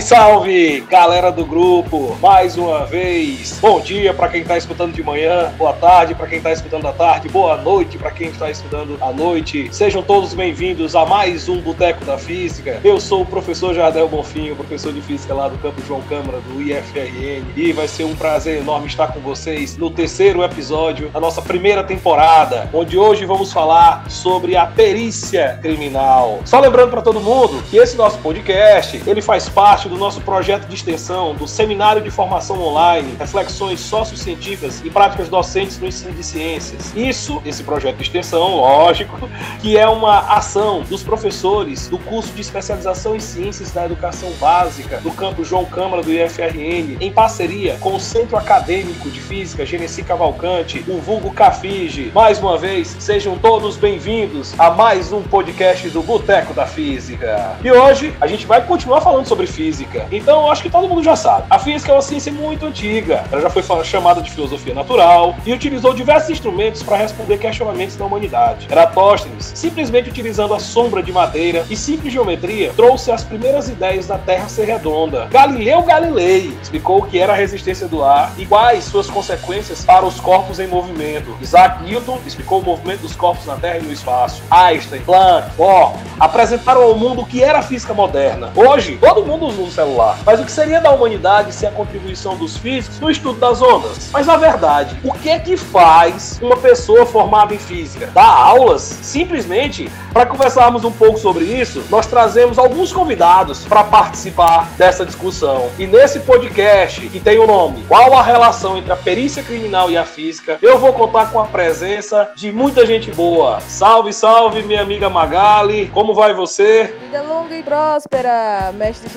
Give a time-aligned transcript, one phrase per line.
[0.00, 2.16] Salve, salve, galera do grupo!
[2.20, 6.38] Mais uma vez, bom dia para quem está escutando de manhã, boa tarde para quem
[6.38, 9.68] está escutando à tarde, boa noite para quem está escutando à noite.
[9.72, 12.80] Sejam todos bem-vindos a mais um Boteco da Física.
[12.84, 16.60] Eu sou o professor Jardel Bonfim, professor de Física lá do Campo João Câmara, do
[16.60, 21.42] IFRN, e vai ser um prazer enorme estar com vocês no terceiro episódio da nossa
[21.42, 26.40] primeira temporada, onde hoje vamos falar sobre a perícia criminal.
[26.44, 30.66] Só lembrando para todo mundo que esse nosso podcast, ele faz parte do nosso projeto
[30.66, 36.22] de extensão do Seminário de Formação Online, Reflexões Sociocientíficas e Práticas Docentes no Ensino de
[36.22, 36.92] Ciências.
[36.94, 39.28] Isso, esse projeto de extensão, lógico,
[39.60, 44.98] que é uma ação dos professores do curso de especialização em Ciências da Educação Básica
[44.98, 50.02] do campo João Câmara do IFRN, em parceria com o Centro Acadêmico de Física Genesi
[50.02, 52.12] Cavalcante, o vulgo Cafige.
[52.14, 57.56] Mais uma vez, sejam todos bem-vindos a mais um podcast do Boteco da Física.
[57.64, 59.46] E hoje a gente vai continuar falando sobre sobre
[59.78, 60.06] física.
[60.10, 61.44] Então, eu acho que todo mundo já sabe.
[61.48, 63.24] A física é uma ciência muito antiga.
[63.30, 68.04] Ela já foi chamada de filosofia natural e utilizou diversos instrumentos para responder questionamentos da
[68.04, 68.66] humanidade.
[68.70, 74.18] Eratóstenes, simplesmente utilizando a sombra de madeira e simples geometria, trouxe as primeiras ideias da
[74.18, 75.26] Terra ser redonda.
[75.26, 80.04] Galileu Galilei explicou o que era a resistência do ar e quais suas consequências para
[80.04, 81.36] os corpos em movimento.
[81.40, 84.42] Isaac Newton explicou o movimento dos corpos na Terra e no espaço.
[84.50, 88.52] Einstein, Planck, Bohr apresentaram ao mundo o que era a física moderna.
[88.56, 90.18] Hoje, todo mundo usa celular.
[90.24, 94.10] Mas o que seria da humanidade sem a contribuição dos físicos no estudo das ondas?
[94.12, 98.08] Mas na verdade, o que é que faz uma pessoa formada em física?
[98.08, 98.82] Dar aulas?
[98.82, 105.70] Simplesmente para conversarmos um pouco sobre isso, nós trazemos alguns convidados para participar dessa discussão.
[105.78, 109.96] E nesse podcast, que tem o nome Qual a relação entre a perícia criminal e
[109.96, 113.60] a física, eu vou contar com a presença de muita gente boa.
[113.60, 115.88] Salve, salve, minha amiga Magali.
[115.94, 116.94] Como vai você?
[117.00, 119.08] Vida longa e próspera, mestre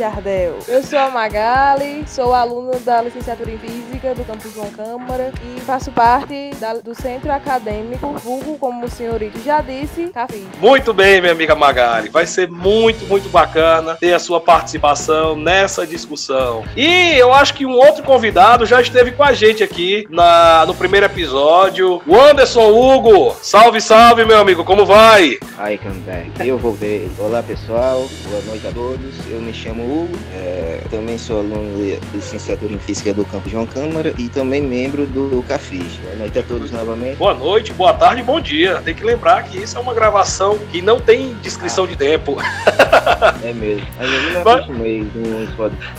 [0.68, 5.59] Eu sou a Magali, sou aluna da licenciatura em Física do campus João Câmara e
[5.62, 10.40] faço parte da, do Centro Acadêmico, vulgo, como o senhorito já disse, Café.
[10.59, 12.09] Muito bem, minha amiga Magali.
[12.09, 16.63] Vai ser muito, muito bacana ter a sua participação nessa discussão.
[16.75, 20.73] E eu acho que um outro convidado já esteve com a gente aqui na, no
[20.73, 22.02] primeiro episódio.
[22.08, 23.35] O Anderson Hugo.
[23.41, 24.63] Salve, salve, meu amigo.
[24.63, 25.38] Como vai?
[25.58, 26.31] Aí, Camberg.
[26.40, 27.12] Eu vou ver.
[27.19, 28.08] Olá, pessoal.
[28.29, 29.16] Boa noite a todos.
[29.29, 30.18] Eu me chamo Hugo.
[30.34, 35.06] É, também sou aluno de licenciatura em Física do Campo João Câmara e também membro
[35.06, 35.98] do CAFIS.
[36.04, 37.18] Boa noite a todos novamente.
[37.18, 38.82] Boa noite, boa tarde, bom dia.
[38.84, 41.88] Tem que lembrar que isso é uma gravação que não tem descrição ah.
[41.88, 42.38] de tempo.
[43.44, 43.86] É mesmo.
[44.00, 45.08] eu não acostumei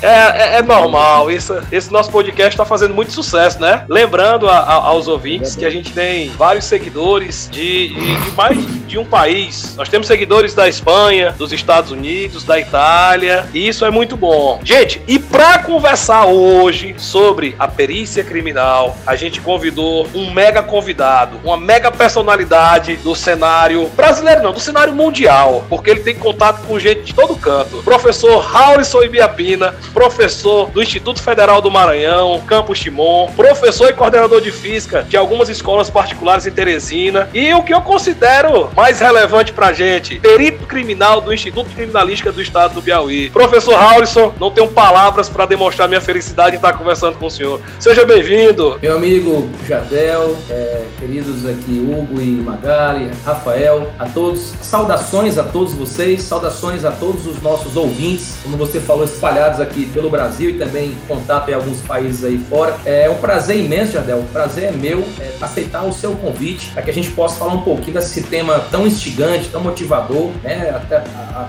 [0.01, 1.31] é, é, é, normal.
[1.31, 3.85] Isso, esse nosso podcast está fazendo muito sucesso, né?
[3.89, 8.31] Lembrando a, a, aos ouvintes é que a gente tem vários seguidores de, de, de
[8.33, 9.75] mais de um país.
[9.77, 14.61] Nós temos seguidores da Espanha, dos Estados Unidos, da Itália, e isso é muito bom.
[14.63, 21.41] Gente, e para conversar hoje sobre a perícia criminal, a gente convidou um mega convidado,
[21.45, 26.79] uma mega personalidade do cenário brasileiro, não, do cenário mundial, porque ele tem contato com
[26.79, 27.83] gente de todo canto.
[27.83, 34.51] Professor Raulison Ibiapina, professor do Instituto Federal do Maranhão, Campus Timon, professor e coordenador de
[34.51, 39.73] física de algumas escolas particulares em Teresina, e o que eu considero mais relevante pra
[39.73, 43.31] gente, perito criminal do Instituto Criminalística do Estado do Piauí.
[43.31, 47.61] Professor Raulison, não tenho palavras para demonstrar minha felicidade em estar conversando com o senhor.
[47.79, 48.79] Seja bem-vindo.
[48.83, 55.73] Meu amigo Jardel, é, queridos aqui Hugo e Magali, Rafael, a todos, saudações a todos
[55.75, 60.55] vocês, saudações a todos os nossos ouvintes, como você falou, espalhados aqui pelo Brasil e
[60.55, 62.77] também contato em alguns países aí fora.
[62.85, 66.83] É um prazer imenso, Jardel, o prazer é meu é, aceitar o seu convite para
[66.83, 70.81] que a gente possa falar um pouquinho desse tema tão instigante, tão motivador, né,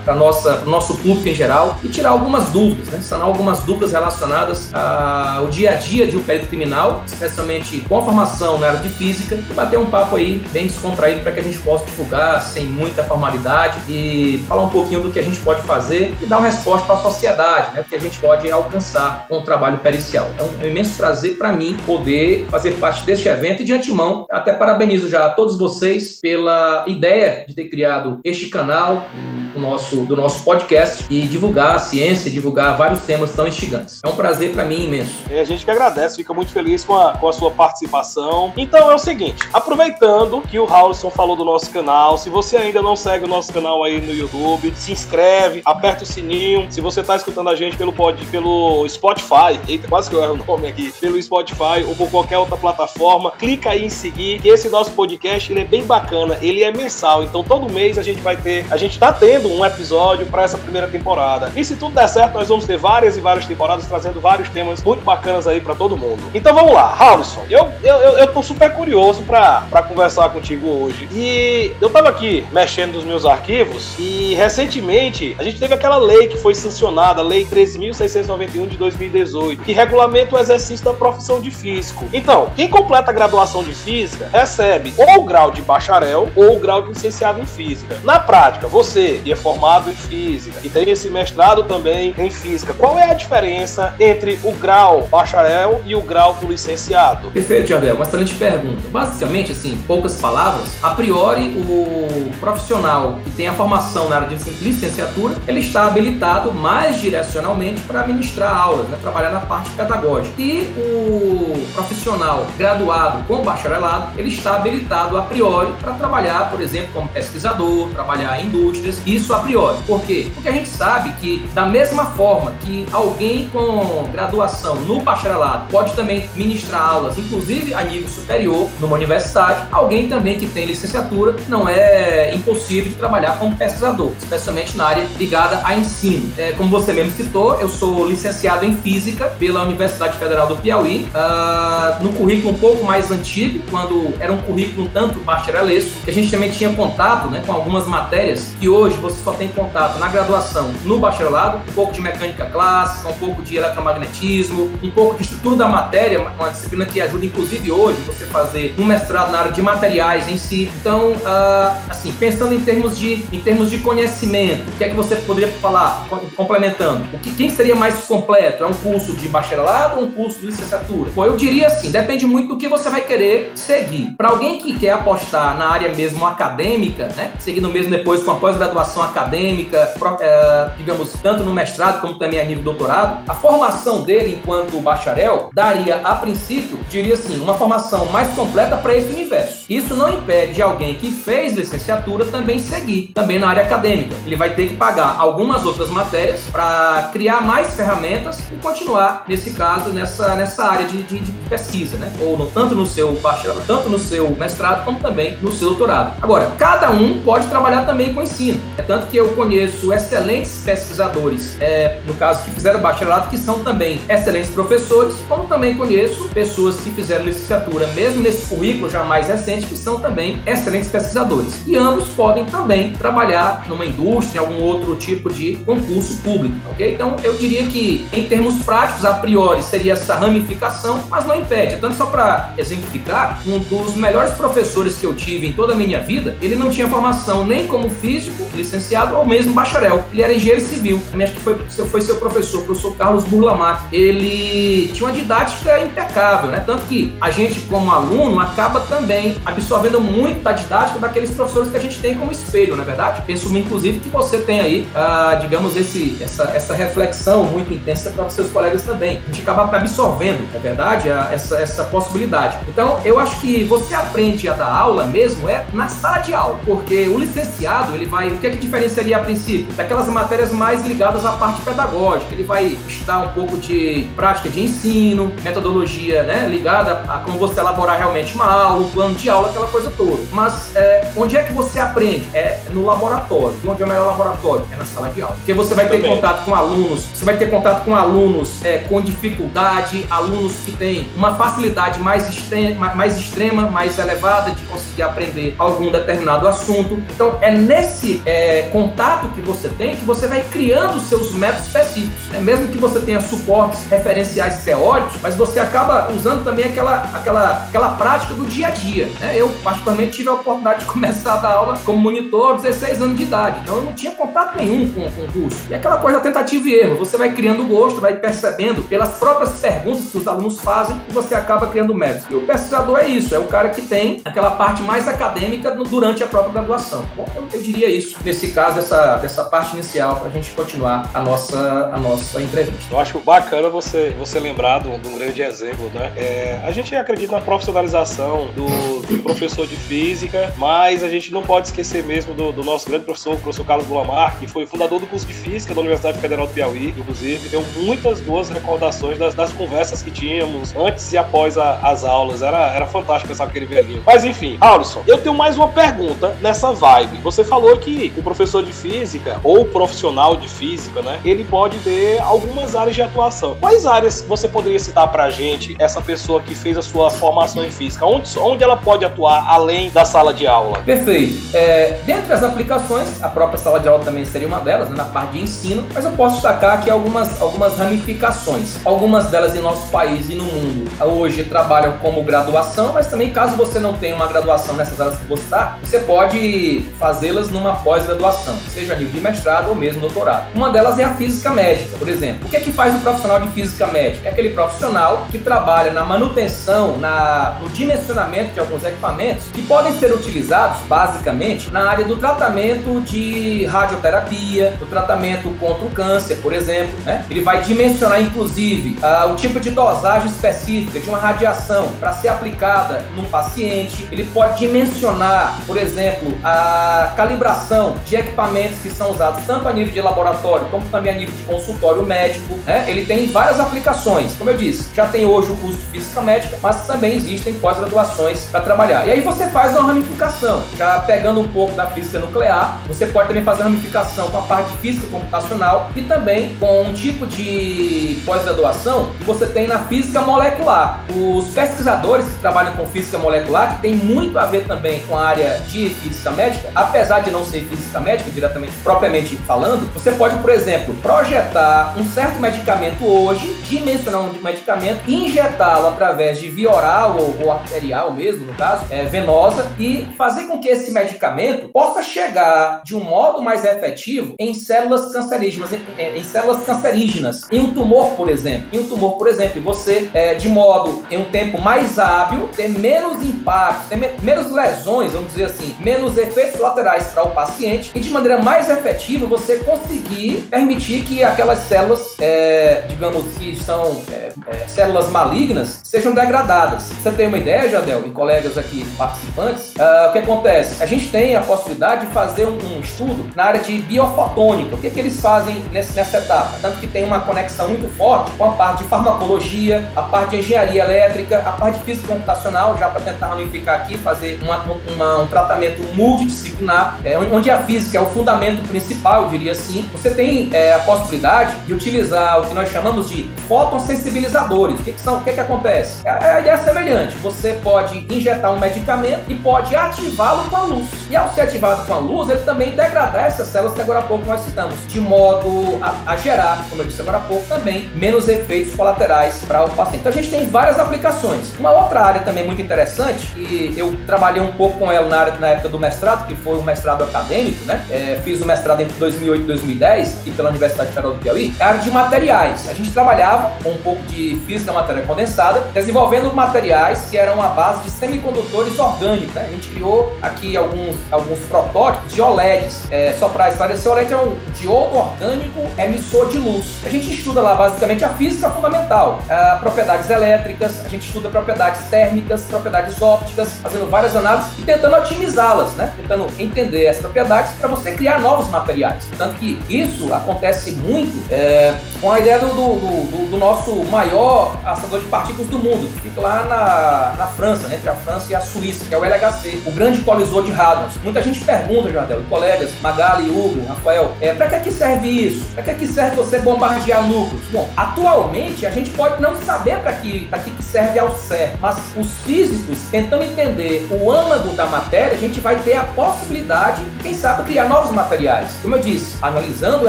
[0.04, 4.70] para nossa nosso público em geral e tirar algumas dúvidas, né, sanar algumas dúvidas relacionadas
[4.72, 8.88] ao dia a dia de um perito criminal, especialmente com a formação na área de
[8.88, 12.66] física, e bater um papo aí bem descontraído para que a gente possa divulgar sem
[12.66, 16.46] muita formalidade e falar um pouquinho do que a gente pode fazer e dar uma
[16.46, 20.30] resposta para a sociedade, né, que a gente pode alcançar com o trabalho pericial.
[20.38, 24.52] É um, imenso prazer para mim poder fazer parte deste evento e de antemão até
[24.52, 29.06] parabenizo já a todos vocês pela ideia de ter criado este canal
[29.54, 34.00] do nosso, do nosso podcast e divulgar a ciência, divulgar vários temas tão instigantes.
[34.04, 35.14] É um prazer para mim imenso.
[35.30, 38.52] E a gente que agradece, fica muito feliz com a, com a sua participação.
[38.56, 42.82] Então é o seguinte, aproveitando que o Raulson falou do nosso canal, se você ainda
[42.82, 46.66] não segue o nosso canal aí no YouTube, se inscreve, aperta o sininho.
[46.70, 50.34] Se você está escutando a gente pelo, pod, pelo Spotify, eita, quase que eu erro
[50.34, 54.48] o nome aqui, pelo Spotify ou por qualquer outra plataforma, clica aí em seguir, que
[54.48, 57.22] esse nosso podcast ele é bem bacana, ele é mensal.
[57.22, 60.42] Então todo mês a gente vai ter, a gente está tendo trazendo um episódio para
[60.42, 61.52] essa primeira temporada.
[61.54, 64.82] E se tudo der certo, nós vamos ter várias e várias temporadas trazendo vários temas
[64.82, 66.22] muito bacanas aí para todo mundo.
[66.34, 71.08] Então vamos lá, Harrison, eu, eu, eu, eu tô super curioso para conversar contigo hoje.
[71.12, 76.28] E eu tava aqui mexendo nos meus arquivos e recentemente a gente teve aquela lei
[76.28, 81.50] que foi sancionada, a Lei 13.691 de 2018, que regulamenta o exercício da profissão de
[81.50, 82.06] físico.
[82.12, 86.60] Então, quem completa a graduação de física recebe ou o grau de bacharel ou o
[86.60, 87.98] grau de licenciado em física.
[88.04, 92.72] Na prática, você que é formado em física e tem esse mestrado também em física,
[92.72, 97.30] qual é a diferença entre o grau bacharel e o grau do licenciado?
[97.30, 97.96] Perfeito, Jardel.
[97.96, 98.80] Uma excelente pergunta.
[98.90, 104.50] Basicamente, assim, poucas palavras, a priori, o profissional que tem a formação na área de
[104.62, 110.34] licenciatura, ele está habilitado mais direcionalmente para ministrar aulas, né, trabalhar na parte pedagógica.
[110.38, 116.90] E o profissional graduado com bacharelado, ele está habilitado a priori para trabalhar, por exemplo,
[116.92, 119.78] como pesquisador, trabalhar em indústrias, isso a priori.
[119.86, 120.30] Por quê?
[120.34, 125.94] Porque a gente sabe que, da mesma forma que alguém com graduação no bacharelado pode
[125.94, 131.68] também ministrar aulas, inclusive a nível superior, numa universidade, alguém também que tem licenciatura não
[131.68, 136.32] é impossível de trabalhar como pesquisador, especialmente na área ligada a ensino.
[136.36, 141.08] É, como você mesmo citou, eu sou licenciado em Física pela Universidade Federal do Piauí,
[141.14, 146.10] uh, no currículo um pouco mais antigo, quando era um currículo um tanto bacharelesco, que
[146.10, 149.98] a gente também tinha contato né, com algumas matérias que hoje você só tem contato
[149.98, 155.16] na graduação, no bacharelado, um pouco de mecânica clássica, um pouco de eletromagnetismo, um pouco
[155.16, 159.40] de estrutura da matéria, uma disciplina que ajuda inclusive hoje você fazer um mestrado na
[159.40, 160.70] área de materiais em si.
[160.80, 164.94] Então, uh, assim, pensando em termos de em termos de conhecimento, o que é que
[164.94, 166.06] você poderia falar
[166.36, 167.04] complementando?
[167.12, 168.64] O que quem seria mais completo?
[168.64, 171.10] É um curso de bacharelado ou um curso de licenciatura?
[171.14, 174.14] Bom, eu diria assim, depende muito do que você vai querer seguir.
[174.16, 178.36] Para alguém que quer apostar na área mesmo acadêmica, né, seguindo mesmo depois com a
[178.36, 184.38] pós-graduação acadêmica, é, digamos, tanto no mestrado como também a nível doutorado, a formação dele
[184.40, 189.64] enquanto bacharel daria, a princípio, diria assim, uma formação mais completa para esse universo.
[189.68, 194.14] Isso não impede de alguém que fez licenciatura também seguir, também na área acadêmica.
[194.26, 199.50] Ele vai ter que pagar algumas outras matérias para criar mais ferramentas e continuar, nesse
[199.50, 202.12] caso, nessa, nessa área de, de, de pesquisa, né?
[202.20, 206.14] Ou no, tanto no seu bacharel, tanto no seu mestrado, como também no seu doutorado.
[206.20, 208.60] Agora, cada um pode trabalhar também com ensino.
[208.86, 214.00] Tanto que eu conheço excelentes pesquisadores, é, no caso, que fizeram bacharelado, que são também
[214.08, 219.66] excelentes professores, como também conheço pessoas que fizeram licenciatura, mesmo nesse currículo já mais recente,
[219.66, 221.54] que são também excelentes pesquisadores.
[221.66, 226.94] E ambos podem também trabalhar numa indústria, em algum outro tipo de concurso público, ok?
[226.94, 231.76] Então, eu diria que, em termos práticos, a priori, seria essa ramificação, mas não impede.
[231.76, 236.00] Tanto só para exemplificar, um dos melhores professores que eu tive em toda a minha
[236.00, 240.04] vida, ele não tinha formação nem como físico, licenciado, ou mesmo bacharel.
[240.12, 241.02] Ele era engenheiro civil.
[241.14, 241.56] Acho que foi,
[241.86, 243.86] foi seu professor, o professor Carlos Burlamar.
[243.92, 246.62] Ele tinha uma didática impecável, né?
[246.64, 251.76] Tanto que a gente, como aluno, acaba também absorvendo muito da didática daqueles professores que
[251.76, 253.22] a gente tem como espelho, não é verdade?
[253.26, 258.28] Penso, inclusive, que você tem aí, ah, digamos, esse, essa, essa reflexão muito intensa para
[258.30, 259.20] seus colegas também.
[259.26, 262.58] A gente acaba absorvendo, é verdade, a, essa, essa possibilidade.
[262.68, 266.58] Então, eu acho que você aprende a dar aula mesmo é na sala de aula,
[266.64, 269.72] porque o licenciado, ele vai, o que é que diferenciaria a princípio?
[269.74, 274.60] Daquelas matérias mais ligadas à parte pedagógica, ele vai estudar um pouco de prática de
[274.60, 279.48] ensino, metodologia, né, ligada a como você elaborar realmente uma aula, um plano de aula,
[279.48, 280.22] aquela coisa toda.
[280.32, 282.28] Mas é, onde é que você aprende?
[282.34, 283.56] É no laboratório.
[283.66, 284.66] Onde é o melhor laboratório?
[284.72, 285.34] É na sala de aula.
[285.36, 286.14] Porque você vai ter Também.
[286.14, 291.08] contato com alunos, você vai ter contato com alunos é, com dificuldade, alunos que têm
[291.16, 297.02] uma facilidade mais extrema, mais extrema, mais elevada de conseguir aprender algum determinado assunto.
[297.10, 302.34] Então, é nesse é, contato que você tem que você vai criando seus métodos específicos.
[302.34, 307.64] É mesmo que você tenha suportes referenciais teóricos, mas você acaba usando também aquela, aquela,
[307.68, 309.08] aquela prática do dia a dia.
[309.20, 309.34] Né?
[309.36, 313.16] Eu, particularmente, tive a oportunidade de começar a dar aula como monitor aos 16 anos
[313.16, 313.60] de idade.
[313.62, 315.58] Então, eu não tinha contato nenhum com, com o curso.
[315.68, 316.96] E aquela coisa tentativa e erro.
[316.96, 321.34] Você vai criando gosto, vai percebendo pelas próprias perguntas que os alunos fazem e você
[321.34, 322.26] acaba criando métodos.
[322.30, 326.22] E o pesquisador é isso, é o cara que tem aquela parte mais acadêmica durante
[326.22, 327.04] a própria graduação.
[327.16, 331.10] Bom, eu, eu diria isso, nesse caso, dessa, dessa parte inicial, para a gente continuar
[331.12, 332.94] a nossa, a nossa entrevista.
[332.94, 336.12] Eu acho bacana você, você lembrar de um, de grande exemplo, né?
[336.16, 338.66] É, a gente acredita na profissionalização do,
[339.06, 343.04] do, professor de física, mas a gente não pode esquecer mesmo do, do nosso grande
[343.04, 346.46] professor, o professor Carlos Bulamar, que foi fundador do curso de física da Universidade Federal
[346.46, 351.56] do Piauí, inclusive, deu muitas boas recordações das, das conversas que tínhamos antes e após
[351.56, 352.42] a, as aulas.
[352.42, 354.02] Era, era fantástico pensar aquele velhinho.
[354.04, 357.18] Mas enfim, Alisson, eu tenho mais uma pergunta nessa vibe.
[357.18, 361.20] Você falou que o professor de física ou profissional de física, né?
[361.24, 363.56] Ele pode ter algumas áreas de atuação.
[363.60, 367.70] Quais áreas você poderia citar pra gente, essa pessoa que fez a sua formação em
[367.70, 368.04] física?
[368.04, 370.78] Onde, onde ela pode atuar além da sala de aula?
[370.80, 371.56] Perfeito.
[371.56, 375.04] É, dentre as aplicações, a própria sala de aula também seria uma delas, né, na
[375.04, 378.76] parte de ensino, mas eu posso destacar aqui algumas, algumas ramificações.
[378.84, 383.56] Algumas delas em nosso país e no mundo hoje trabalham como graduação, mas também caso
[383.56, 388.23] você não tenha uma graduação nessas áreas que você está, você pode fazê-las numa pós-graduação,
[388.32, 390.46] seja nível de mestrado ou mesmo doutorado.
[390.54, 392.46] Uma delas é a física médica, por exemplo.
[392.46, 394.28] O que é que faz o profissional de física médica?
[394.28, 399.98] É aquele profissional que trabalha na manutenção, na, no dimensionamento de alguns equipamentos que podem
[399.98, 406.52] ser utilizados, basicamente, na área do tratamento de radioterapia, do tratamento contra o câncer, por
[406.52, 406.94] exemplo.
[407.04, 407.24] Né?
[407.30, 412.28] Ele vai dimensionar, inclusive, uh, o tipo de dosagem específica de uma radiação para ser
[412.28, 414.06] aplicada no paciente.
[414.10, 419.92] Ele pode dimensionar, por exemplo, a calibração de equipamentos que são usados tanto a nível
[419.92, 422.58] de laboratório como também a nível de consultório médico.
[422.66, 422.84] Né?
[422.88, 424.34] Ele tem várias aplicações.
[424.36, 428.46] Como eu disse, já tem hoje o curso de física médica, mas também existem pós-graduações
[428.50, 429.06] para trabalhar.
[429.06, 433.28] E aí você faz uma ramificação, já pegando um pouco da física nuclear, você pode
[433.28, 438.22] também fazer ramificação com a parte de física computacional e também com um tipo de
[438.24, 441.04] pós-graduação que você tem na física molecular.
[441.14, 445.26] Os pesquisadores que trabalham com física molecular, que tem muito a ver também com a
[445.26, 450.38] área de física médica, apesar de não ser física médica diretamente, propriamente falando, você pode,
[450.38, 457.16] por exemplo, projetar um certo medicamento hoje, dimensionar um medicamento injetá-lo através de via oral
[457.18, 462.02] ou, ou arterial mesmo, no caso, é, venosa, e fazer com que esse medicamento possa
[462.02, 467.74] chegar de um modo mais efetivo em células cancerígenas, em, em células cancerígenas, em um
[467.74, 468.68] tumor, por exemplo.
[468.72, 472.68] Em um tumor, por exemplo, você, é, de modo, em um tempo mais hábil, ter
[472.68, 477.83] menos impacto, ter me menos lesões, vamos dizer assim, menos efeitos laterais para o paciente
[477.94, 484.02] e de maneira mais efetiva você conseguir permitir que aquelas células, é, digamos que são
[484.10, 486.84] é, é, células malignas, sejam degradadas.
[486.84, 490.82] Você tem uma ideia, Jadel, e colegas aqui participantes, uh, o que acontece?
[490.82, 494.74] A gente tem a possibilidade de fazer um, um estudo na área de biofotônica.
[494.74, 496.52] O que, que eles fazem nesse, nessa etapa?
[496.60, 500.36] Tanto que tem uma conexão muito forte com a parte de farmacologia, a parte de
[500.38, 504.64] engenharia elétrica, a parte de física computacional, já para tentar ramificar aqui, fazer uma,
[504.94, 509.88] uma, um tratamento multidisciplinar, é, onde a física é o fundamento principal, eu diria assim.
[509.92, 514.78] Você tem é, a possibilidade de utilizar o que nós chamamos de fotossensibilizadores.
[514.80, 515.18] O que, que são?
[515.18, 516.06] O que, que acontece?
[516.06, 517.16] A, a ideia é semelhante.
[517.18, 520.88] Você pode injetar um medicamento e pode ativá-lo com a luz.
[521.10, 524.02] E ao ser ativado com a luz, ele também degradar essas células que agora há
[524.02, 527.90] pouco nós citamos, de modo a, a gerar, como eu disse agora há pouco, também
[527.94, 530.00] menos efeitos colaterais para o paciente.
[530.00, 531.52] Então a gente tem várias aplicações.
[531.58, 535.34] Uma outra área também muito interessante, e eu trabalhei um pouco com ela na, área,
[535.38, 537.84] na época do mestrado, que foi um mestrado acadêmico, né?
[537.90, 541.64] É, fiz o mestrado entre 2008 e 2010, aqui pela Universidade Federal do Piauí, é
[541.64, 542.68] a área de materiais.
[542.68, 547.48] A gente trabalhava com um pouco de física matéria condensada, desenvolvendo materiais que eram a
[547.48, 549.34] base de semicondutores orgânicos.
[549.34, 549.46] Né?
[549.48, 552.82] A gente criou aqui alguns, alguns protótipos de OLEDs.
[552.90, 556.78] É, só para esclarecer, OLED é um diodo orgânico emissor de luz.
[556.84, 561.82] A gente estuda lá basicamente a física fundamental, uh, propriedades elétricas, a gente estuda propriedades
[561.88, 565.92] térmicas, propriedades ópticas, fazendo várias análises e tentando otimizá-las, né?
[565.96, 569.04] Tentando entender essas propriedades para você criar novos materiais.
[569.16, 572.80] Tanto que isso acontece muito é, com a ideia do, do,
[573.10, 577.68] do, do, nosso maior assador de partículas do mundo, que fica lá na, na França,
[577.68, 577.76] né?
[577.76, 580.94] entre a França e a Suíça, que é o LHC, o grande colisor de hadrons.
[581.02, 585.44] Muita gente pergunta, Jardel, colegas, Magali, Hugo, Rafael, é, para que, que serve isso?
[585.54, 587.42] Para que, que serve você bombardear núcleos?
[587.50, 591.76] Bom, atualmente a gente pode não saber para que, que, que serve ao certo, mas
[591.96, 597.14] os físicos, tentando entender o âmago da matéria, a gente vai ter a possibilidade, quem
[597.14, 598.50] sabe, criar novos materiais.
[598.62, 599.88] Como eu disse, analisando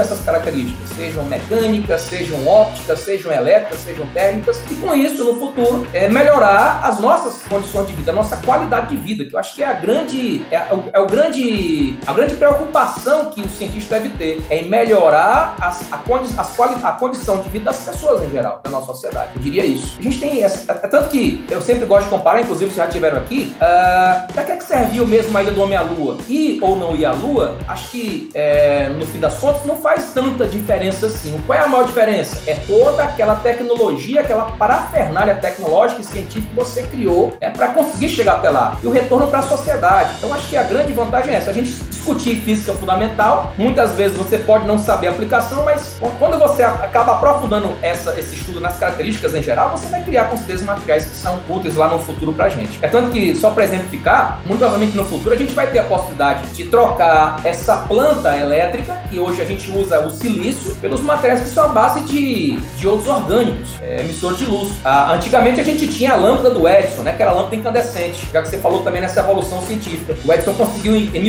[0.00, 5.86] essas características, sejam mecânicas, sejam ópticas, sejam elétricas, sejam térmicas, e com isso, no futuro,
[5.92, 9.54] é melhorar as nossas condições de vida, a nossa qualidade de vida, que eu acho
[9.54, 13.98] que é a grande, é, é, o, é grande, a grande preocupação que o cientista
[13.98, 17.78] deve ter, é em melhorar as, a, condi, as quali, a condição de vida das
[17.78, 19.30] pessoas em geral, da nossa sociedade.
[19.36, 19.96] Eu diria isso.
[19.98, 22.86] A gente tem essa, é, é tanto que eu sempre gosto de comparar, inclusive vocês
[22.86, 25.82] já tiveram aqui, uh, para que, é que serviu mesmo a ida do homem à
[25.82, 26.18] lua?
[26.28, 30.12] Ir ou não ir à lua, acho que é, no fim das contas não faz
[30.12, 31.40] tanta diferença assim.
[31.46, 32.42] Qual é a maior diferença?
[32.46, 38.08] É toda aquela tecnologia, aquela parafernália tecnológica e científica que você criou é, para conseguir
[38.08, 38.78] chegar até lá.
[38.82, 40.14] E o retorno para a sociedade.
[40.18, 41.50] Então acho que a grande vantagem é essa.
[41.50, 41.72] A gente
[42.06, 43.52] discutir física fundamental.
[43.58, 48.36] Muitas vezes você pode não saber a aplicação, mas quando você acaba aprofundando essa, esse
[48.36, 51.88] estudo nas características em geral, você vai criar com certeza materiais que são úteis lá
[51.88, 52.78] no futuro pra gente.
[52.80, 55.84] É tanto que, só para exemplificar, muito provavelmente no futuro a gente vai ter a
[55.84, 61.40] possibilidade de trocar essa planta elétrica, que hoje a gente usa o silício, pelos materiais
[61.40, 64.72] que são a base de, de outros orgânicos, é, emissores de luz.
[64.84, 68.28] Ah, antigamente a gente tinha a lâmpada do Edison, né, que era a lâmpada incandescente,
[68.32, 70.16] já que você falou também nessa evolução científica.
[70.24, 71.24] O Edison conseguiu, em, em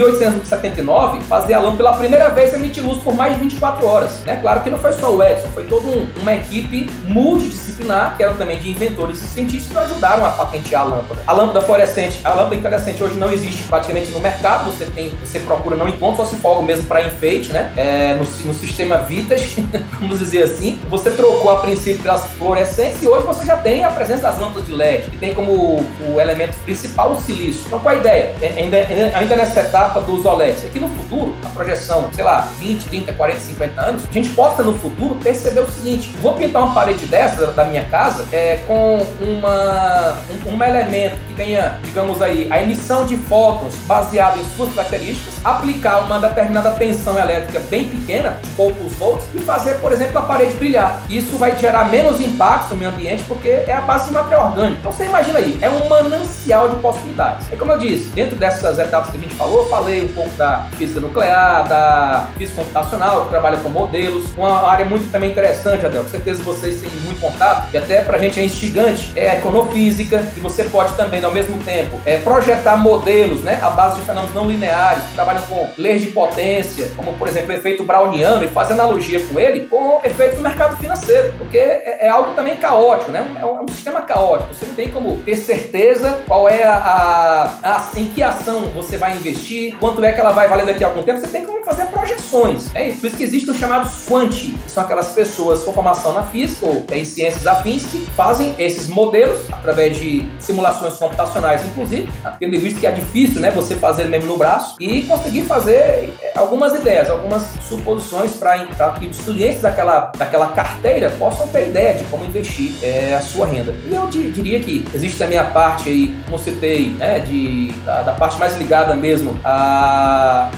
[0.67, 4.19] 1879, fazer a lâmpada pela primeira vez emitir luz por mais de 24 horas.
[4.25, 4.38] Né?
[4.41, 8.36] Claro que não foi só o Edison, foi toda um, uma equipe multidisciplinar, que eram
[8.36, 11.21] também de inventores e cientistas que ajudaram a patentear a lâmpada.
[11.25, 15.39] A lâmpada fluorescente, a lâmpada incandescente hoje não existe praticamente no mercado, você tem, você
[15.39, 17.71] procura não encontra, só se for mesmo para enfeite, né?
[17.75, 19.55] É, no, no sistema Vitas,
[20.00, 23.91] vamos dizer assim, você trocou a princípio pelas fluorescentes e hoje você já tem a
[23.91, 27.63] presença das lâmpadas de LED, que tem como o elemento principal o silício.
[27.67, 28.36] Então qual a ideia?
[28.41, 28.77] É, ainda,
[29.17, 30.25] ainda nessa etapa dos
[30.57, 34.29] OLEDs, aqui no futuro, a projeção, sei lá, 20, 30, 40, 50 anos, a gente
[34.29, 38.59] possa no futuro perceber o seguinte: vou pintar uma parede dessa da minha casa é,
[38.67, 44.45] com uma, um, um elemento que tenha, digamos aí, a emissão de fótons baseado em
[44.55, 49.91] suas características, aplicar uma determinada tensão elétrica bem pequena, de poucos volts, e fazer, por
[49.91, 51.01] exemplo, a parede brilhar.
[51.09, 54.79] Isso vai gerar menos impacto no meio ambiente porque é a base de material orgânico.
[54.79, 57.51] Então você imagina aí, é um manancial de possibilidades.
[57.51, 60.29] É como eu disse, dentro dessas etapas que a gente falou, eu falei um pouco
[60.37, 60.47] da
[60.77, 66.04] física nuclear, da física computacional, que trabalha com modelos, uma área muito também interessante, Adel,
[66.04, 70.20] com certeza vocês têm muito contato, e até pra gente é instigante, é a econofísica,
[70.34, 74.34] que você pode também, ao mesmo tempo, é, projetar modelos, né, à base de fenômenos
[74.34, 78.48] não lineares, que trabalham com leis de potência, como, por exemplo, o efeito browniano, e
[78.48, 82.56] fazer analogia com ele, com o efeito do mercado financeiro, porque é, é algo também
[82.58, 86.50] caótico, né, é um, é um, sistema caótico, você não tem como ter certeza qual
[86.50, 90.47] é a, a, a, em que ação você vai investir, quanto é que ela vai
[90.47, 93.23] valer daqui a algum tempo, você tem como fazer projeções, é isso, por isso que
[93.23, 97.47] existem os chamados quant, que são aquelas pessoas com formação na física ou em ciências
[97.47, 102.07] afins que fazem esses modelos através de simulações computacionais, inclusive,
[102.39, 105.73] tendo visto que é difícil, né, você fazer mesmo no braço e conseguir fazer
[106.21, 111.95] é, algumas ideias, algumas suposições para que os clientes daquela, daquela carteira possam ter ideia
[111.95, 113.73] de como investir é, a sua renda.
[113.89, 118.11] E eu diria que existe também a parte aí, como citei, né, de, da, da
[118.13, 119.35] parte mais ligada mesmo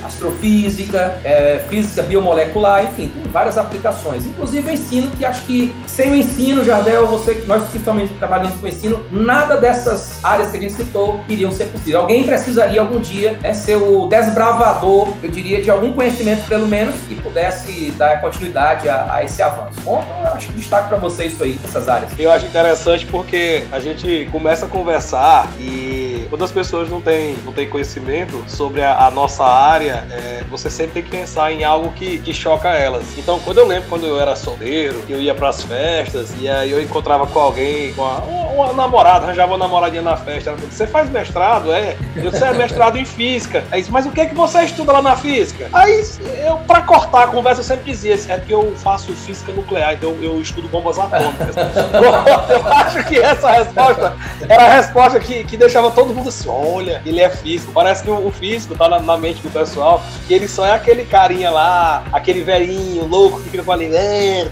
[0.03, 6.11] astrofísica, é, física biomolecular, enfim, tem várias aplicações, inclusive o ensino, que acho que sem
[6.11, 10.61] o ensino, Jardel, você, nós estamos trabalhando com o ensino, nada dessas áreas que a
[10.61, 12.01] gente citou iriam ser possível.
[12.01, 16.95] Alguém precisaria algum dia né, ser o desbravador, eu diria, de algum conhecimento, pelo menos,
[17.07, 19.79] que pudesse dar continuidade a, a esse avanço.
[19.83, 22.11] Bom, eu acho que destaque para você isso aí, essas áreas.
[22.17, 27.35] Eu acho interessante porque a gente começa a conversar e quando as pessoas não têm,
[27.45, 31.63] não têm conhecimento sobre a, a nossa área, é, você sempre tem que pensar em
[31.63, 33.17] algo que, que choca elas.
[33.17, 36.71] Então, quando eu lembro quando eu era solteiro, eu ia para as festas e aí
[36.71, 40.49] eu encontrava com alguém, com uma, uma, namorada, arranjava uma namoradinha na festa.
[40.49, 41.71] Ela falou, você faz mestrado?
[41.71, 41.95] É.
[42.15, 43.63] Eu disse, é mestrado em física.
[43.71, 45.69] Aí disse, mas o que é que você estuda lá na física?
[45.73, 46.03] Aí
[46.45, 50.15] eu, para cortar a conversa, eu sempre dizia, é que eu faço física nuclear, então
[50.21, 51.55] eu estudo bombas atômicas.
[52.49, 54.15] eu acho que essa resposta
[54.47, 57.71] era a resposta que, que deixava todo mundo assim, olha, ele é físico.
[57.71, 61.05] Parece que o, físico tá na, na, mente do pessoal, que ele só é aquele
[61.05, 63.79] carinha lá, aquele velhinho louco que fica com a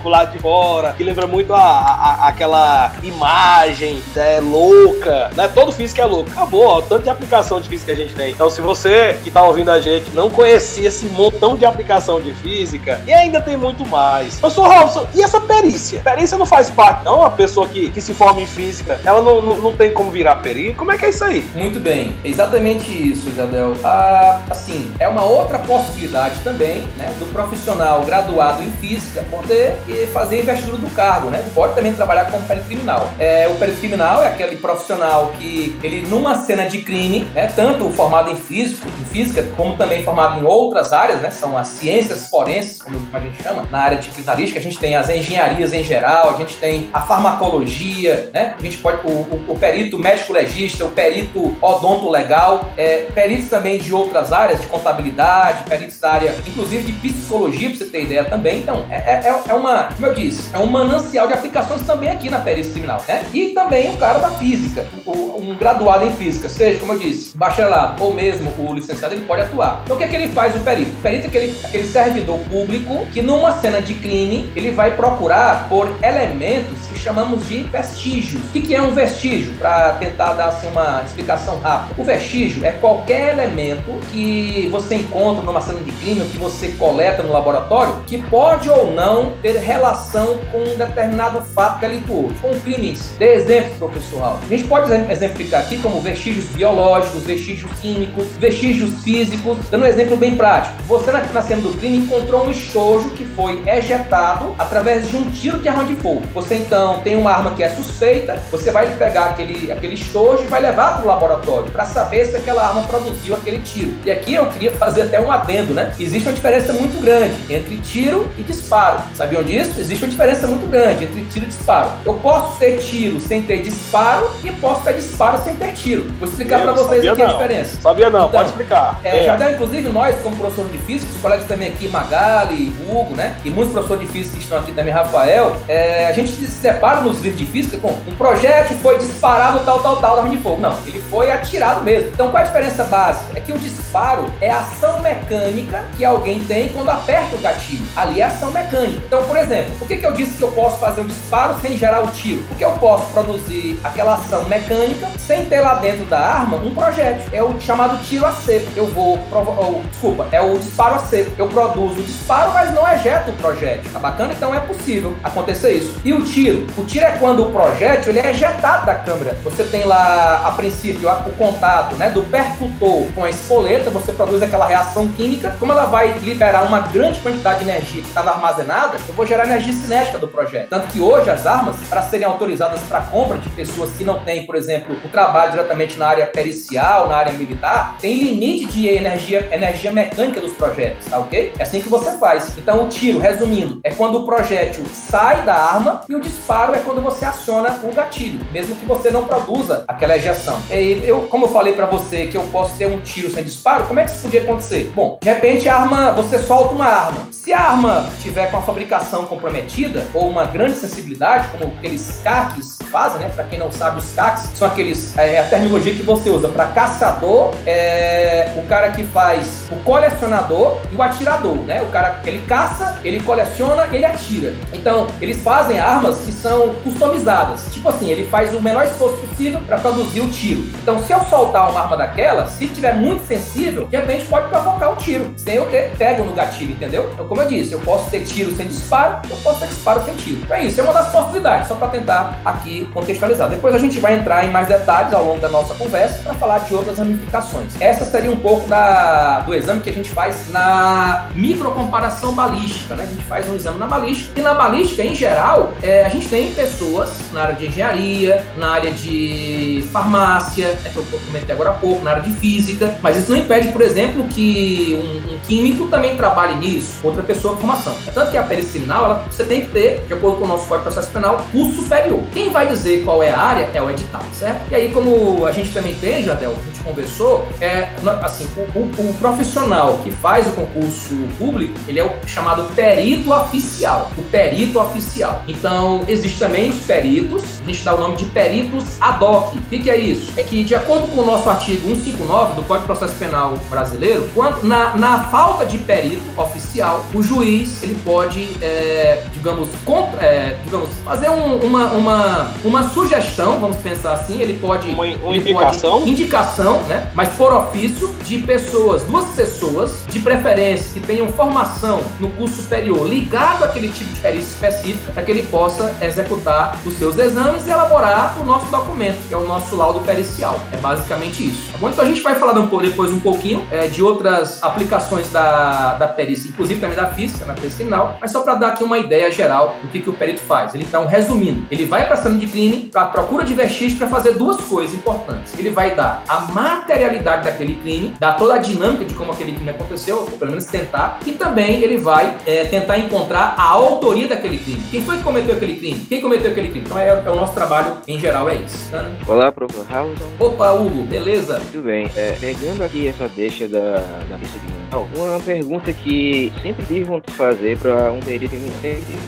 [0.04, 5.48] o lado de fora, que lembra muito a, a, aquela imagem é, louca, né?
[5.48, 6.30] Todo físico é louco.
[6.32, 8.32] Acabou, ó, tanto de aplicação de física que a gente tem.
[8.32, 12.34] Então, se você que tá ouvindo a gente não conhecia esse montão de aplicação de
[12.34, 14.42] física, e ainda tem muito mais.
[14.42, 16.02] Eu sou Robson, e essa perícia?
[16.02, 17.24] Perícia não faz parte, não?
[17.24, 20.38] A pessoa que, que se forma em física, ela não, não, não tem como virar
[20.38, 20.78] perito?
[20.78, 21.47] Como é que é isso aí?
[21.56, 23.76] Muito bem, exatamente isso, Jadel.
[23.84, 29.78] Ah, assim, é uma outra possibilidade também, né, do profissional graduado em física poder
[30.14, 31.44] fazer a investidura do cargo, né?
[31.54, 33.10] Pode também trabalhar como perito criminal.
[33.20, 37.90] É, o perito criminal é aquele profissional que ele numa cena de crime, né, tanto
[37.92, 41.32] formado em físico, em física, como também formado em outras áreas, né?
[41.32, 44.96] São as ciências forenses, como a gente chama, na área de criminalística, a gente tem
[44.96, 48.56] as engenharias em geral, a gente tem a farmacologia, né?
[48.58, 53.50] A gente pode o, o, o perito médico legista, o perito odonto legal, é, peritos
[53.50, 58.04] também de outras áreas, de contabilidade, peritos da área, inclusive de psicologia, para você ter
[58.04, 58.60] ideia também.
[58.60, 62.30] Então, é, é, é, uma, como eu disse, é um manancial de aplicações também aqui
[62.30, 63.26] na perícia criminal, né?
[63.34, 68.04] E também o cara da física, um graduado em física, seja, como eu disse, bacharelado
[68.04, 69.82] ou mesmo o licenciado, ele pode atuar.
[69.84, 70.92] Então, o que é que ele faz, o perito?
[70.92, 75.68] O perito é aquele, aquele servidor público que numa cena de crime, ele vai procurar
[75.70, 78.44] por elementos que chamamos de vestígios.
[78.44, 79.48] O que, que é um vestígio?
[79.58, 82.02] para tentar dar assim, uma explicação rápida.
[82.02, 87.24] O vestígio é qualquer elemento que você encontra numa cena de crime, que você coleta
[87.24, 93.12] no laboratório, que pode ou não ter relação com um determinado fato delituoso, com crimes.
[93.18, 94.40] Dê exemplo, professor Raul.
[94.44, 99.58] A gente pode exemplificar aqui como vestígios biológicos, vestígios químicos, vestígios físicos.
[99.70, 100.76] Dando um exemplo bem prático.
[100.84, 105.60] Você na cena do crime encontrou um estojo que foi ejetado através de um tiro
[105.60, 106.24] de arma de fogo.
[106.34, 110.48] Você então tem uma arma que é suspeita, você vai pegar aquele, aquele estojo e
[110.48, 113.94] vai levar para o laboratório para saber se aquela arma produziu aquele tiro.
[114.06, 115.94] E aqui eu queria fazer até um adendo, né?
[116.00, 119.02] Existe uma diferença muito grande entre tiro e disparo.
[119.16, 119.80] Sabiam disso?
[119.80, 121.92] Existe uma diferença muito grande entre tiro e disparo.
[122.06, 126.06] Eu posso ter tiro sem ter disparo e posso ter disparo sem ter tiro.
[126.20, 127.30] Vou explicar para vocês aqui não.
[127.30, 127.82] a diferença.
[127.82, 129.00] Sabia não, então, pode explicar.
[129.04, 129.24] É, é.
[129.26, 133.36] Já deu, inclusive, nós, como professor de física, os colegas também aqui, Magali, Hugo, né?
[133.44, 137.02] E muitos professores de física que estão aqui também, Rafael, é, a gente se separa
[137.02, 140.42] nos livros de física com um projétil foi disparado tal, tal, tal, da arma de
[140.42, 140.62] fogo.
[140.62, 142.10] Não, ele foi atirado mesmo.
[142.10, 143.26] Então, qual é a diferença básica?
[143.36, 147.86] É que o disparo é a ação mecânica que alguém tem quando aperta o gatilho.
[147.96, 149.02] Ali é ação mecânica.
[149.06, 151.78] Então, por exemplo, por que, que eu disse que eu posso fazer um disparo sem
[151.78, 152.44] gerar o tiro?
[152.44, 157.24] Porque eu posso produzir aquela ação mecânica sem ter lá dentro da arma um projétil.
[157.32, 158.68] É o chamado tiro a seco.
[158.76, 159.20] Eu vou.
[159.32, 161.32] Ou, desculpa, é o disparo a seco.
[161.38, 163.92] Eu produzo o disparo, mas não ejeto o projétil.
[163.92, 164.34] Tá bacana?
[164.34, 165.96] Então é possível acontecer isso.
[166.04, 166.68] E o tiro?
[166.78, 169.38] O tiro é quando o projétil ele é ejetado da câmera.
[169.44, 174.42] Você tem lá, a princípio, o contato né, do percutor com a espoleta, você produz
[174.42, 175.56] aquela reação química.
[175.60, 179.46] Como ela vai liberar uma grande quantidade de energia que estava armazenada, eu vou gerar
[179.46, 180.68] energia cinética do projétil.
[180.70, 184.46] Tanto que hoje as armas, para serem autorizadas para compra de pessoas que não têm,
[184.46, 189.48] por exemplo, o trabalho diretamente na área pericial, na área militar, tem limite de energia,
[189.52, 191.54] energia mecânica dos projetos, tá ok?
[191.58, 192.58] É assim que você faz.
[192.58, 196.80] Então o tiro, resumindo, é quando o projétil sai da arma e o disparo é
[196.80, 200.62] quando você aciona o gatilho, mesmo que você não produza aquela ejeção.
[200.92, 204.00] Eu, como eu falei para você que eu posso ter um tiro sem disparo, como
[204.00, 204.92] é que isso podia acontecer?
[204.96, 207.28] Bom, de repente a arma, você solta uma arma.
[207.32, 212.77] Se a arma tiver com a fabricação comprometida ou uma grande sensibilidade, como aqueles CACs
[212.88, 213.32] fazem, né?
[213.34, 216.66] Para quem não sabe, os CACs são aqueles é, a terminologia que você usa para
[216.68, 221.82] caçador, é, o cara que faz o colecionador e o atirador, né?
[221.82, 224.54] O cara que ele caça, ele coleciona, ele atira.
[224.74, 227.66] Então, eles fazem armas que são customizadas.
[227.72, 230.62] Tipo assim, ele faz o menor esforço possível para produzir o tiro.
[230.82, 234.90] Então, se eu soltar uma arma daquela, se tiver muito sensível, de repente pode provocar
[234.90, 237.10] o tiro, sem eu ter pego no gatilho, entendeu?
[237.14, 240.16] Então, como eu disse, eu posso ter tiro sem disparo, eu posso ter disparo sem
[240.16, 240.42] tiro.
[240.44, 243.50] Então é isso, é uma das possibilidades, só para tentar aqui contextualizar.
[243.50, 246.60] Depois a gente vai entrar em mais detalhes ao longo da nossa conversa para falar
[246.60, 247.74] de outras ramificações.
[247.80, 253.04] Essa seria um pouco da, do exame que a gente faz na microcomparação balística, né?
[253.04, 256.28] A gente faz um exame na balística e na balística, em geral, é, a gente
[256.28, 261.72] tem pessoas na área de engenharia, na área de farmácia, é que eu comentei agora
[261.72, 265.40] há pouco, na área de física, mas isso não impede, por exemplo, que um, um
[265.40, 267.96] químico também trabalhe nisso, outra pessoa com formação.
[268.14, 270.90] Tanto que a perícia ela, você tem que ter, de acordo com o nosso Código
[270.90, 272.22] de Processo Penal, curso superior.
[272.34, 274.72] Quem vai dizer qual é a área é o edital, certo?
[274.72, 277.90] E aí, como a gente também tem, Jadel, a gente conversou, é,
[278.22, 283.32] assim, o, o, o profissional que faz o concurso público, ele é o chamado perito
[283.32, 284.12] oficial.
[284.18, 285.44] O perito oficial.
[285.48, 289.56] Então, existe também os peritos, a gente dá o nome de peritos ad hoc.
[289.56, 290.32] O que, é isso?
[290.38, 294.30] É que, de acordo com o nosso artigo 159 do Código de Processo Penal brasileiro,
[294.34, 300.58] quando, na, na falta de perito oficial, o juiz ele pode, é, digamos, contra, é,
[300.64, 304.90] digamos, fazer um, uma, uma, uma sugestão, vamos pensar assim, ele pode.
[304.90, 306.00] Uma, uma ele indicação?
[306.00, 307.10] Pode, indicação, né?
[307.14, 313.08] Mas por ofício de pessoas, duas pessoas, de preferência, que tenham formação no curso superior
[313.08, 317.70] ligado àquele tipo de perícia específica, para que ele possa executar os seus exames e
[317.70, 320.60] elaborar o nosso documento, que é o nosso laudo pericial.
[320.72, 321.72] É basicamente isso.
[321.72, 321.90] Tá bom?
[321.90, 326.50] Então a gente vai falar depois um pouquinho é, de outras aplicações da, da perícia,
[326.50, 329.76] inclusive também da física, na perícia criminal, mas só para dar aqui uma ideia geral
[329.82, 330.74] do que, que o perito faz.
[330.74, 334.08] Ele então, resumindo, ele vai para a cena de crime, para procura de vestígios, para
[334.08, 335.54] fazer duas coisas importantes.
[335.58, 339.70] Ele vai dar a materialidade daquele crime, dar toda a dinâmica de como aquele crime
[339.70, 344.58] aconteceu, ou pelo menos tentar, e também ele vai é, tentar encontrar a autoria daquele
[344.58, 344.82] crime.
[344.90, 346.00] Quem foi que cometeu aquele crime?
[346.10, 346.86] Quem cometeu aquele crime?
[346.86, 348.90] Então é, é o nosso trabalho em geral, é isso.
[348.90, 349.06] Tá?
[349.28, 350.26] Olá, professor Hauson.
[350.40, 351.62] Opa, Hugo, beleza?
[351.72, 352.10] Tudo bem.
[352.16, 357.32] É, pegando aqui essa deixa da, da lista de Uma pergunta que sempre tive vontade
[357.32, 358.56] de fazer para um perito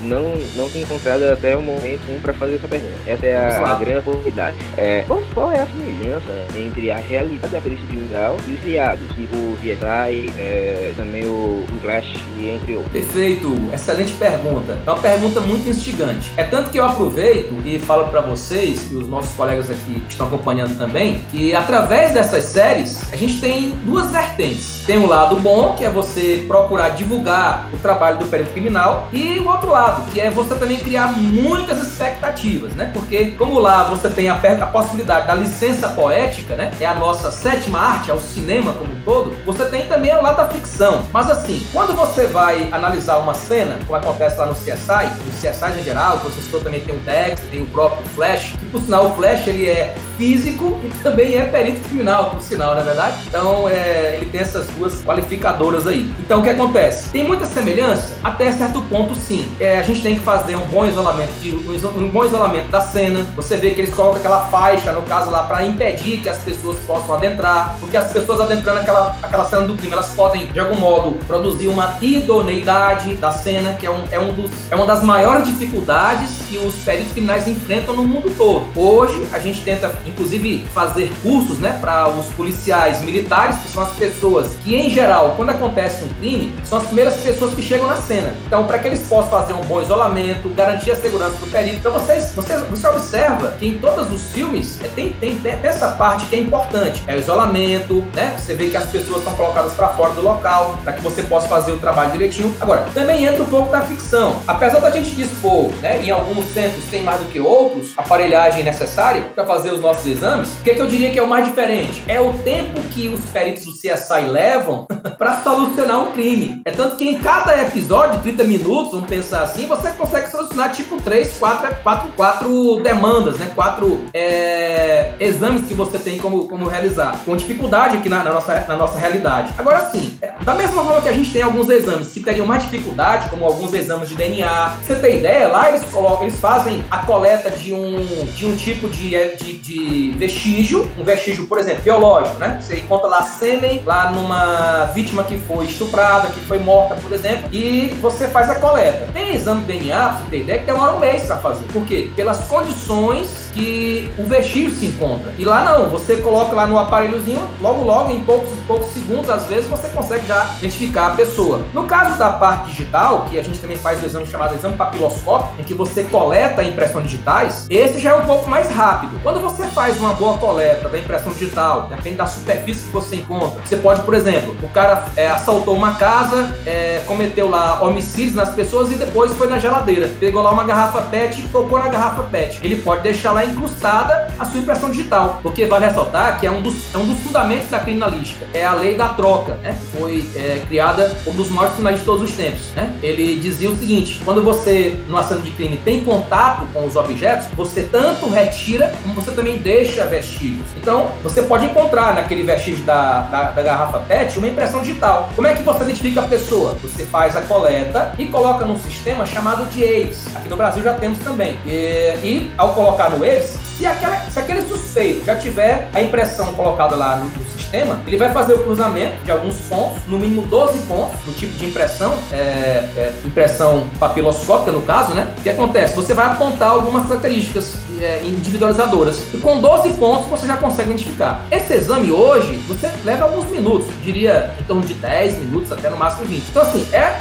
[0.02, 2.94] não, não tenho encontrado até o momento um para fazer essa pergunta.
[3.06, 4.58] Essa é a, a grande oportunidade.
[4.78, 9.08] É, qual, qual, é a semelhança entre a realidade da perícia criminal e os viados,
[9.16, 12.92] tipo o VSI, é, também o, Flash e entre outros?
[12.92, 14.78] Perfeito, excelente pergunta.
[14.86, 16.32] É uma pergunta muito instigante.
[16.36, 20.12] É tanto que eu aproveito e falo para vocês e os nossos colegas aqui que
[20.12, 24.84] estão acompanhando também que através dessas séries a gente tem duas vertentes.
[24.86, 29.40] Tem o lado bom, que é você procurar divulgar o trabalho do perito criminal, e
[29.40, 32.90] o outro lado, que é você também criar muitas expectativas, né?
[32.94, 36.72] Porque como lá você tem a, a possibilidade da licença poética, né?
[36.80, 40.22] É a nossa sétima arte, é o cinema como um todo, você tem também o
[40.22, 41.04] lado da ficção.
[41.12, 45.80] Mas assim, quando você vai analisar uma cena, como acontece lá no CSI, no CSI
[45.80, 49.08] em geral, você citou também tem o Dex, tem o próprio Flash, que por sinal
[49.08, 53.16] o Flash ele é físico e também é perito criminal, por sinal, na é verdade?
[53.26, 56.14] Então, é, ele tem essas duas qualificadoras aí.
[56.20, 57.10] Então, o que acontece?
[57.10, 58.14] Tem muita semelhança?
[58.22, 59.50] Até certo ponto, sim.
[59.60, 63.26] É, a gente tem que fazer um bom isolamento, de, um bom isolamento da cena.
[63.38, 66.78] Você vê que eles colocam aquela faixa, no caso lá, para impedir que as pessoas
[66.86, 70.76] possam adentrar, porque as pessoas adentrando aquela, aquela cena do crime, elas podem, de algum
[70.76, 75.02] modo, produzir uma idoneidade da cena, que é, um, é, um dos, é uma das
[75.02, 78.68] maiores dificuldades que os peritos criminais enfrentam no mundo todo.
[78.76, 83.92] Hoje, a gente tenta inclusive fazer cursos, né, para os policiais militares, que são as
[83.94, 87.98] pessoas que, em geral, quando acontece um crime, são as primeiras pessoas que chegam na
[87.98, 88.34] cena.
[88.46, 91.78] Então, para que eles possam fazer um bom isolamento, garantir a segurança do perito.
[91.78, 95.90] Então, vocês, vocês, você observa que em todos os filmes é, tem, tem, tem essa
[95.90, 98.36] parte que é importante, é o isolamento, né?
[98.38, 101.48] Você vê que as pessoas são colocadas para fora do local, para que você possa
[101.48, 102.56] fazer o trabalho direitinho.
[102.60, 104.42] Agora, também entra um pouco da ficção.
[104.48, 109.22] Apesar da gente dispor, né, em alguns centros tem mais do que outros, aparelhagem necessária
[109.36, 111.46] para fazer os nossos exames, o que, é que eu diria que é o mais
[111.46, 112.04] diferente?
[112.08, 116.62] É o tempo que os peritos do CSI levam para solucionar um crime.
[116.66, 121.02] É tanto que em cada episódio, 30 minutos, vamos pensar assim, você consegue solucionar tipo
[121.02, 123.52] 3, 4, 4, 4 demandas, né?
[123.54, 127.20] 4 é, exames que você tem como, como realizar.
[127.26, 129.54] Com dificuldade aqui na, na, nossa, na nossa realidade.
[129.58, 132.64] Agora sim, é, da mesma forma que a gente tem alguns exames que teriam mais
[132.64, 135.48] dificuldade, como alguns exames de DNA, você tem ideia?
[135.48, 139.89] Lá eles colocam, eles fazem a coleta de um, de um tipo de, de, de
[140.18, 142.60] vestígio, um vestígio, por exemplo, biológico, né?
[142.62, 147.50] Você encontra lá sêmen, lá numa vítima que foi estuprada, que foi morta, por exemplo,
[147.52, 149.08] e você faz a coleta.
[149.14, 151.66] Tem exame de DNA, você ter ideia, que demora um mês para fazer.
[151.72, 152.10] Por quê?
[152.16, 155.34] Pelas condições que o vestígio se encontra.
[155.38, 159.46] E lá não, você coloca lá no aparelhozinho, logo logo, em poucos, poucos segundos, às
[159.46, 161.62] vezes, você consegue já identificar a pessoa.
[161.74, 165.60] No caso da parte digital, que a gente também faz o exame chamado exame papiloscópio,
[165.60, 169.20] em que você coleta a impressão digitais, esse já é um pouco mais rápido.
[169.22, 173.62] Quando você faz uma boa coleta da impressão digital, depende da superfície que você encontra,
[173.66, 178.50] você pode, por exemplo, o cara é, assaltou uma casa, é, cometeu lá homicídios nas
[178.50, 182.24] pessoas e depois foi na geladeira, pegou lá uma garrafa PET e tocou na garrafa
[182.24, 182.60] PET.
[182.64, 185.40] Ele pode deixar lá lá incrustada a sua impressão digital.
[185.42, 188.46] Porque vale ressaltar que é um dos, é um dos fundamentos da criminalística.
[188.54, 189.78] É a lei da troca, né?
[189.98, 192.94] Foi é, criada um dos maiores criminalistas de todos os tempos, né?
[193.02, 197.48] Ele dizia o seguinte, quando você, no ação de crime, tem contato com os objetos,
[197.54, 200.66] você tanto retira, como você também deixa vestígios.
[200.78, 205.30] Então, você pode encontrar naquele vestígio da, da, da garrafa PET uma impressão digital.
[205.36, 206.78] Como é que você identifica a pessoa?
[206.82, 210.36] Você faz a coleta e coloca num sistema chamado de AIDS.
[210.36, 211.58] Aqui no Brasil já temos também.
[211.66, 216.54] E, e ao colocar no vezes, se, aquela, se aquele suspeito já tiver a impressão
[216.54, 217.30] colocada lá no,
[217.70, 221.54] sistema, ele vai fazer o cruzamento de alguns pontos, no mínimo 12 pontos, no tipo
[221.54, 225.32] de impressão, é, é, impressão papiloscópica no caso, né?
[225.38, 225.96] O que acontece?
[225.96, 229.22] Você vai apontar algumas características é, individualizadoras.
[229.34, 231.46] E com 12 pontos você já consegue identificar.
[231.52, 235.98] Esse exame hoje, você leva alguns minutos, diria em torno de 10 minutos, até no
[235.98, 236.44] máximo 20.
[236.50, 237.20] Então, assim, é,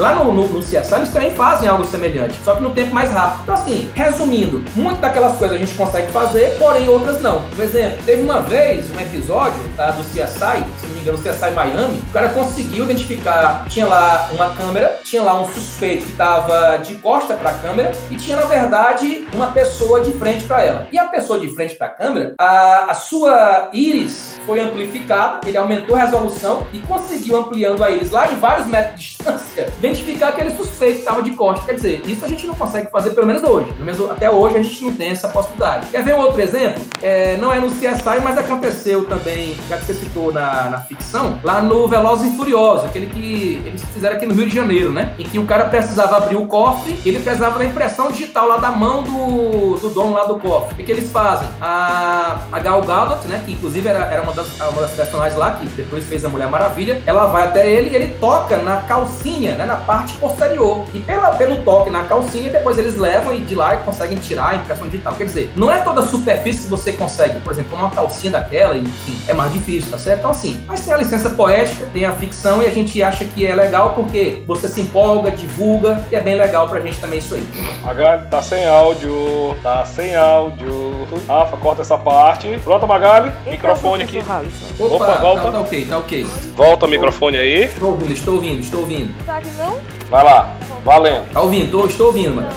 [0.00, 3.10] lá no, no, no CSI eles também fazem algo semelhante, só que no tempo mais
[3.10, 3.42] rápido.
[3.42, 7.42] Então, assim, resumindo, muitas daquelas coisas a gente consegue fazer, porém outras não.
[7.50, 11.50] Por exemplo, teve uma vez um episódio tá, do CSI, se não me engano, CSI
[11.50, 16.78] Miami, o cara conseguiu identificar, tinha lá uma câmera, tinha lá um suspeito que estava
[16.78, 20.88] de costa para a câmera e tinha, na verdade, uma pessoa de frente para ela.
[20.92, 25.58] E a pessoa de frente para a câmera, a, a sua íris foi amplificada, ele
[25.58, 30.28] aumentou a resolução e conseguiu ampliando a íris lá em vários metros de distância, identificar
[30.28, 31.66] aquele suspeito que estava de costa.
[31.66, 33.70] Quer dizer, isso a gente não consegue fazer, pelo menos hoje.
[33.72, 35.88] Pelo menos até hoje a gente não tem essa possibilidade.
[35.90, 36.82] Quer ver um outro exemplo?
[37.02, 41.38] É, não é no CSI, mas aconteceu também, já que você citou na, na ficção,
[41.44, 45.14] lá no Velozes e Furiosos, aquele que eles fizeram aqui no Rio de Janeiro, né?
[45.18, 48.70] Em que o cara precisava abrir o cofre, ele precisava da impressão digital lá da
[48.70, 50.82] mão do, do dono lá do cofre.
[50.82, 51.46] O que, eles fazem?
[51.60, 53.42] A, a Gal Gadot, né?
[53.44, 56.48] Que inclusive era, era uma, das, uma das personagens lá, que depois fez a Mulher
[56.48, 59.64] Maravilha, ela vai até ele e ele toca na calcinha, né?
[59.64, 60.84] Na parte posterior.
[60.94, 64.50] E pela, pelo toque na calcinha, depois eles levam e de lá e conseguem tirar
[64.50, 65.14] a impressão digital.
[65.14, 69.18] Quer dizer, não é toda superfície que você consegue, por exemplo, uma calcinha daquela, enfim,
[69.26, 70.20] é mais difícil, tá certo?
[70.20, 73.46] Então, assim, mas tem a licença poética, tem a ficção e a gente acha que
[73.46, 77.34] é legal porque você se empolga, divulga e é bem legal pra gente também isso
[77.34, 77.46] aí.
[77.82, 81.06] Magali, tá sem áudio, tá sem áudio.
[81.26, 82.58] Rafa, corta essa parte.
[82.62, 83.32] Pronto, Magali?
[83.46, 84.22] Microfone aqui.
[84.28, 85.42] Opa, Opa volta.
[85.42, 86.26] Tá, tá, ok, tá ok.
[86.54, 87.64] Volta o microfone aí.
[87.64, 89.24] Estou ouvindo, estou ouvindo, estou ouvindo.
[89.24, 89.80] Tá aqui não?
[90.10, 91.32] Vai lá, valendo.
[91.32, 92.48] Tá ouvindo, tô, estou ouvindo, mano.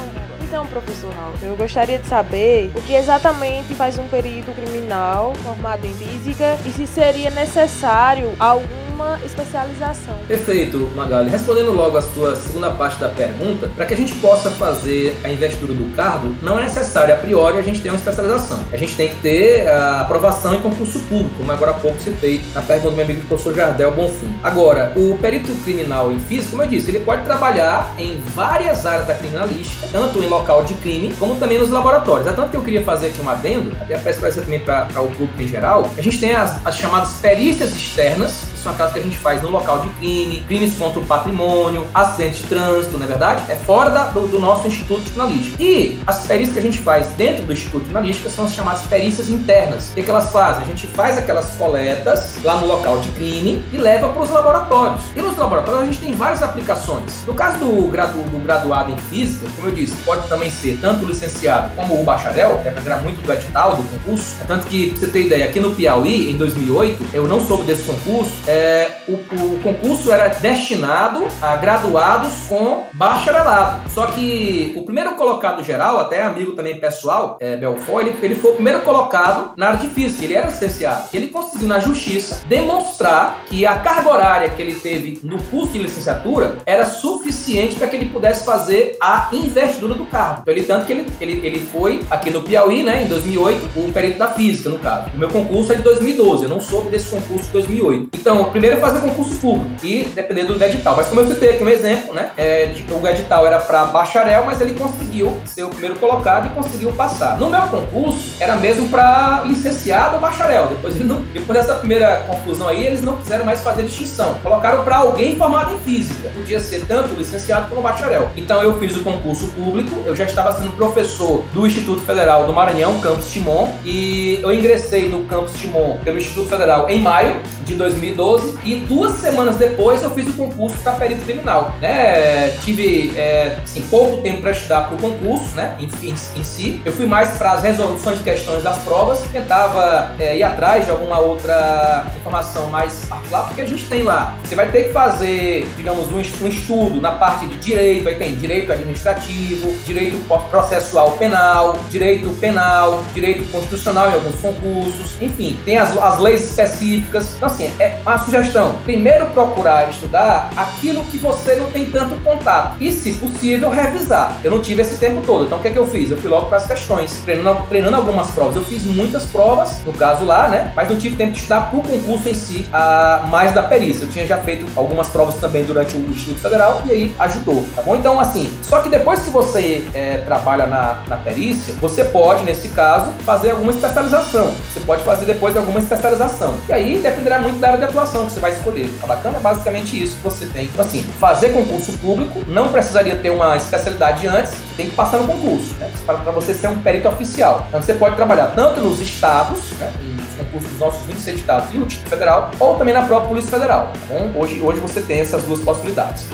[0.42, 5.86] Então, professor Raul, eu gostaria de saber o que exatamente faz um perito criminal formado
[5.86, 10.16] em física e se seria necessário algum uma especialização.
[10.28, 11.30] Perfeito, Magali.
[11.30, 15.30] Respondendo logo a sua segunda parte da pergunta, para que a gente possa fazer a
[15.30, 18.60] investidura do cargo, não é necessário a priori a gente ter uma especialização.
[18.72, 22.42] A gente tem que ter a aprovação em concurso público, como agora há pouco citei
[22.54, 24.34] na pergunta do meu amigo professor Jardel Bonfim.
[24.44, 29.08] Agora, o perito criminal em física, como eu disse, ele pode trabalhar em várias áreas
[29.08, 32.28] da criminalística, tanto em local de crime, como também nos laboratórios.
[32.28, 35.42] É tanto que eu queria fazer aqui um adendo, até para também para o público
[35.42, 39.18] em geral, a gente tem as, as chamadas perícias externas, são aquelas que a gente
[39.18, 43.44] faz no local de crime, crimes contra o patrimônio, acidentes de trânsito, não é verdade?
[43.50, 45.62] É fora da, do, do, nosso Instituto Criminalístico.
[45.62, 49.30] E as perícias que a gente faz dentro do Instituto Criminalístico são as chamadas perícias
[49.30, 49.90] internas.
[49.90, 50.64] O que, é que elas fazem?
[50.64, 55.02] A gente faz aquelas coletas lá no local de crime e leva para os laboratórios.
[55.16, 57.24] E nos laboratórios a gente tem várias aplicações.
[57.26, 61.06] No caso do, gradu, do graduado em física, como eu disse, pode também ser tanto
[61.06, 64.36] o licenciado como o bacharel, dependerá muito do edital, do concurso.
[64.42, 67.64] É tanto que, pra você ter ideia, aqui no Piauí, em 2008, eu não soube
[67.64, 73.90] desse concurso, é, o, o, concurso era destinado a graduados com bacharelado.
[73.90, 78.52] Só que o primeiro colocado geral, até amigo também pessoal, é, Belfort, ele, ele foi
[78.52, 81.08] o primeiro colocado na área de física, ele era licenciado.
[81.14, 85.80] Ele conseguiu na justiça demonstrar que a carga horária que ele teve no curso de
[85.80, 90.42] licenciatura era suficiente para que ele pudesse fazer a investidura do cargo.
[90.42, 93.92] Então, ele, tanto que ele, ele, ele foi aqui no Piauí, né, em 2008, um
[93.94, 95.10] perito da física, no caso.
[95.14, 98.10] O meu concurso é de 2012, eu não soube desse concurso de 2008.
[98.14, 100.96] Então, o primeiro é fazer concurso público e dependendo do edital.
[100.96, 102.32] Mas como eu citei aqui um exemplo, né?
[102.38, 106.50] É, que o edital era para bacharel, mas ele conseguiu ser o primeiro colocado e
[106.50, 107.38] conseguiu passar.
[107.38, 110.68] No meu concurso, era mesmo para licenciado ou bacharel.
[110.68, 114.36] Depois, não, depois dessa primeira confusão aí, eles não quiseram mais fazer distinção.
[114.44, 116.30] Colocaram para alguém formado em física.
[116.30, 118.30] Podia ser tanto licenciado como bacharel.
[118.36, 122.54] Então eu fiz o concurso público, eu já estava sendo professor do Instituto Federal do
[122.54, 127.76] Maranhão, Campus Timon, e eu ingressei no Campus Timon pelo Instituto Federal em maio de
[127.76, 128.31] 2012
[128.64, 131.76] e duas semanas depois eu fiz o concurso para perito criminal.
[131.82, 132.50] Né?
[132.64, 135.76] Tive é, assim, pouco tempo para estudar para o concurso né?
[135.80, 136.82] Em, em, em, si.
[136.86, 140.92] Eu fui mais para as resoluções de questões das provas, tentava é, ir atrás de
[140.92, 144.38] alguma outra informação mais particular, porque a gente tem lá.
[144.44, 148.36] Você vai ter que fazer, digamos, um, um estudo na parte de direito, aí tem
[148.36, 150.18] direito administrativo, direito
[150.50, 157.36] processual penal, direito penal, direito constitucional em alguns concursos, enfim, tem as, as leis específicas.
[157.36, 158.76] Então, assim, é uma sugestão.
[158.84, 164.38] Primeiro, procurar estudar aquilo que você não tem tanto contato e, se possível, revisar.
[164.44, 166.10] Eu não tive esse tempo todo, então o que, é que eu fiz?
[166.12, 168.56] Eu fui logo para as questões, treinando, treinando algumas provas.
[168.56, 170.72] Eu fiz muitas provas, no caso lá, né?
[170.76, 174.06] Mas não tive tempo de estudar para o concurso em si, a, mais da perícia.
[174.06, 177.82] Eu tinha já feito algumas provas também durante o Instituto Federal e aí ajudou, tá
[177.82, 177.96] bom?
[177.96, 182.70] Então, assim, só que depois que você é, trabalha na, na perícia, você pode, nesse
[182.70, 184.54] caso, fazer alguma especialização.
[184.72, 186.56] Você pode fazer depois alguma especialização.
[186.68, 188.90] E aí dependerá muito da área de atuação que você vai escolher.
[189.02, 190.66] A bacana é basicamente isso que você tem.
[190.66, 195.28] Então, assim, fazer concurso público, não precisaria ter uma especialidade antes, tem que passar no
[195.28, 195.92] concurso, né?
[196.06, 197.66] Para você ser um perito oficial.
[197.70, 199.92] Então, você pode trabalhar tanto nos estados, né?
[200.02, 203.52] nos concursos dos nossos 26 estados e o Título Federal, ou também na própria Polícia
[203.52, 203.92] Federal.
[203.94, 204.40] Tá bom?
[204.40, 206.26] Hoje, hoje você tem essas duas possibilidades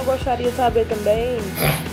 [0.00, 1.36] eu gostaria de saber também,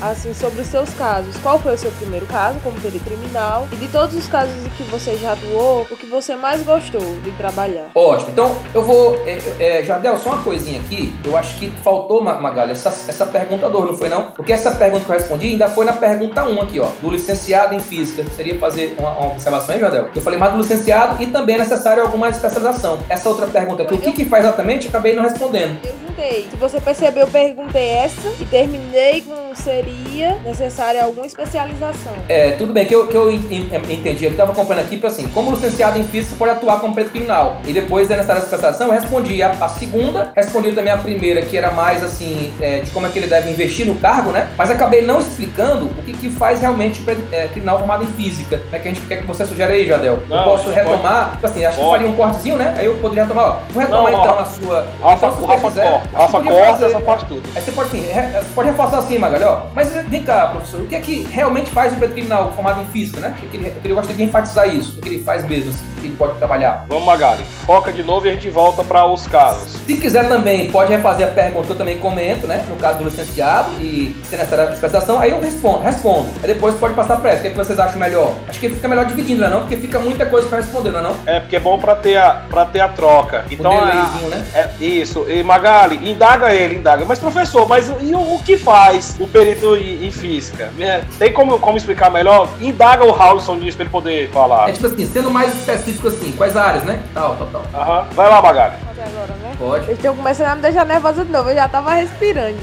[0.02, 1.36] assim, sobre os seus casos.
[1.38, 3.67] Qual foi o seu primeiro caso como perito criminal?
[3.72, 7.02] E de todos os casos em que você já atuou, o que você mais gostou
[7.24, 7.89] de trabalhar?
[7.93, 8.32] Ótimo.
[8.32, 9.15] Então, eu vou...
[9.26, 11.13] É, é, Jardel, só uma coisinha aqui.
[11.24, 14.32] Eu acho que faltou, Magalha, essa, essa pergunta 2, não foi não?
[14.32, 16.88] Porque essa pergunta que eu respondi ainda foi na pergunta 1 um aqui, ó.
[17.02, 18.24] Do licenciado em física.
[18.36, 20.10] Seria fazer uma, uma observação aí, Jardel?
[20.15, 23.00] Eu falei mais do licenciado e também é necessário alguma especialização.
[23.10, 26.07] Essa outra pergunta aqui, o que, que faz exatamente, acabei não respondendo.
[26.17, 26.47] Perguntei.
[26.49, 32.13] Se você percebeu, eu perguntei essa e terminei com seria necessária alguma especialização.
[32.27, 36.00] É, tudo bem, que eu, que eu entendi, eu estava acompanhando aqui, assim, como licenciado
[36.00, 37.62] em física, você pode atuar como preto criminal.
[37.65, 41.58] E depois da necessária especialização, eu respondi a, a, segunda, respondi também a primeira, que
[41.58, 44.50] era mais, assim, é, de como é que ele deve investir no cargo, né?
[44.58, 48.62] Mas acabei não explicando o que, que faz realmente é, criminal formado em física.
[48.71, 48.79] Né?
[48.79, 50.19] Que a gente quer que você sugere aí, Jadel.
[50.27, 51.89] Não, eu posso retomar, tipo assim, acho pode.
[51.89, 52.75] que faria um cortezinho, né?
[52.77, 53.60] Aí eu poderia retomar, ó.
[53.71, 54.87] Vou retomar não, então a sua.
[55.02, 57.43] Rafa, então, Rafa, quiser, Rafa corta essa parte tudo.
[57.55, 58.21] Aí você pode, assim, re,
[58.55, 59.67] pode reforçar assim, Magalhães, ó.
[59.73, 62.85] Mas vem cá, professor, o que é que realmente faz o preto criminal formado em
[62.85, 63.35] física, né?
[63.37, 66.08] O que ele, ele gosta de enfatizar isso, o que ele faz mesmo, assim, que
[66.08, 66.85] ele pode trabalhar.
[66.87, 67.43] Vamos, Magali.
[67.65, 69.73] Foca de novo e a gente volta para os casos.
[69.85, 72.65] Se quiser também, pode refazer a pergunta, eu também comento, né?
[72.69, 76.29] No caso do licenciado e se necessária a especialização, aí eu respondo, respondo.
[76.41, 77.39] Aí depois pode passar para essa.
[77.39, 78.33] O que, é que vocês acham melhor?
[78.47, 79.60] Acho que fica melhor dividindo, não é não?
[79.62, 81.15] Porque fica muita coisa para responder, não é não?
[81.25, 82.41] É, porque é bom para ter, a,
[82.71, 83.45] ter a troca.
[83.49, 84.45] Então, o a, né?
[84.53, 85.25] É, isso.
[85.29, 87.06] E Magali, indaga ele, indaga.
[87.06, 90.71] Mas, professor, mas e o, o que faz o perito em, em física?
[90.79, 92.50] É, tem como, como explicar melhor?
[92.60, 94.69] Indaga o Howlson disso para ele poder falar.
[94.69, 97.02] É tipo assim, sendo mais específico assim, quais áreas, né?
[97.13, 97.81] Tal, tal, tal.
[97.81, 98.08] Aham.
[98.12, 98.75] Vai lá, Magali.
[98.85, 99.56] Pode agora, né?
[99.58, 99.83] Pode.
[99.85, 102.58] Eles estão começando a me deixar nervosa de novo, eu já tava respirando.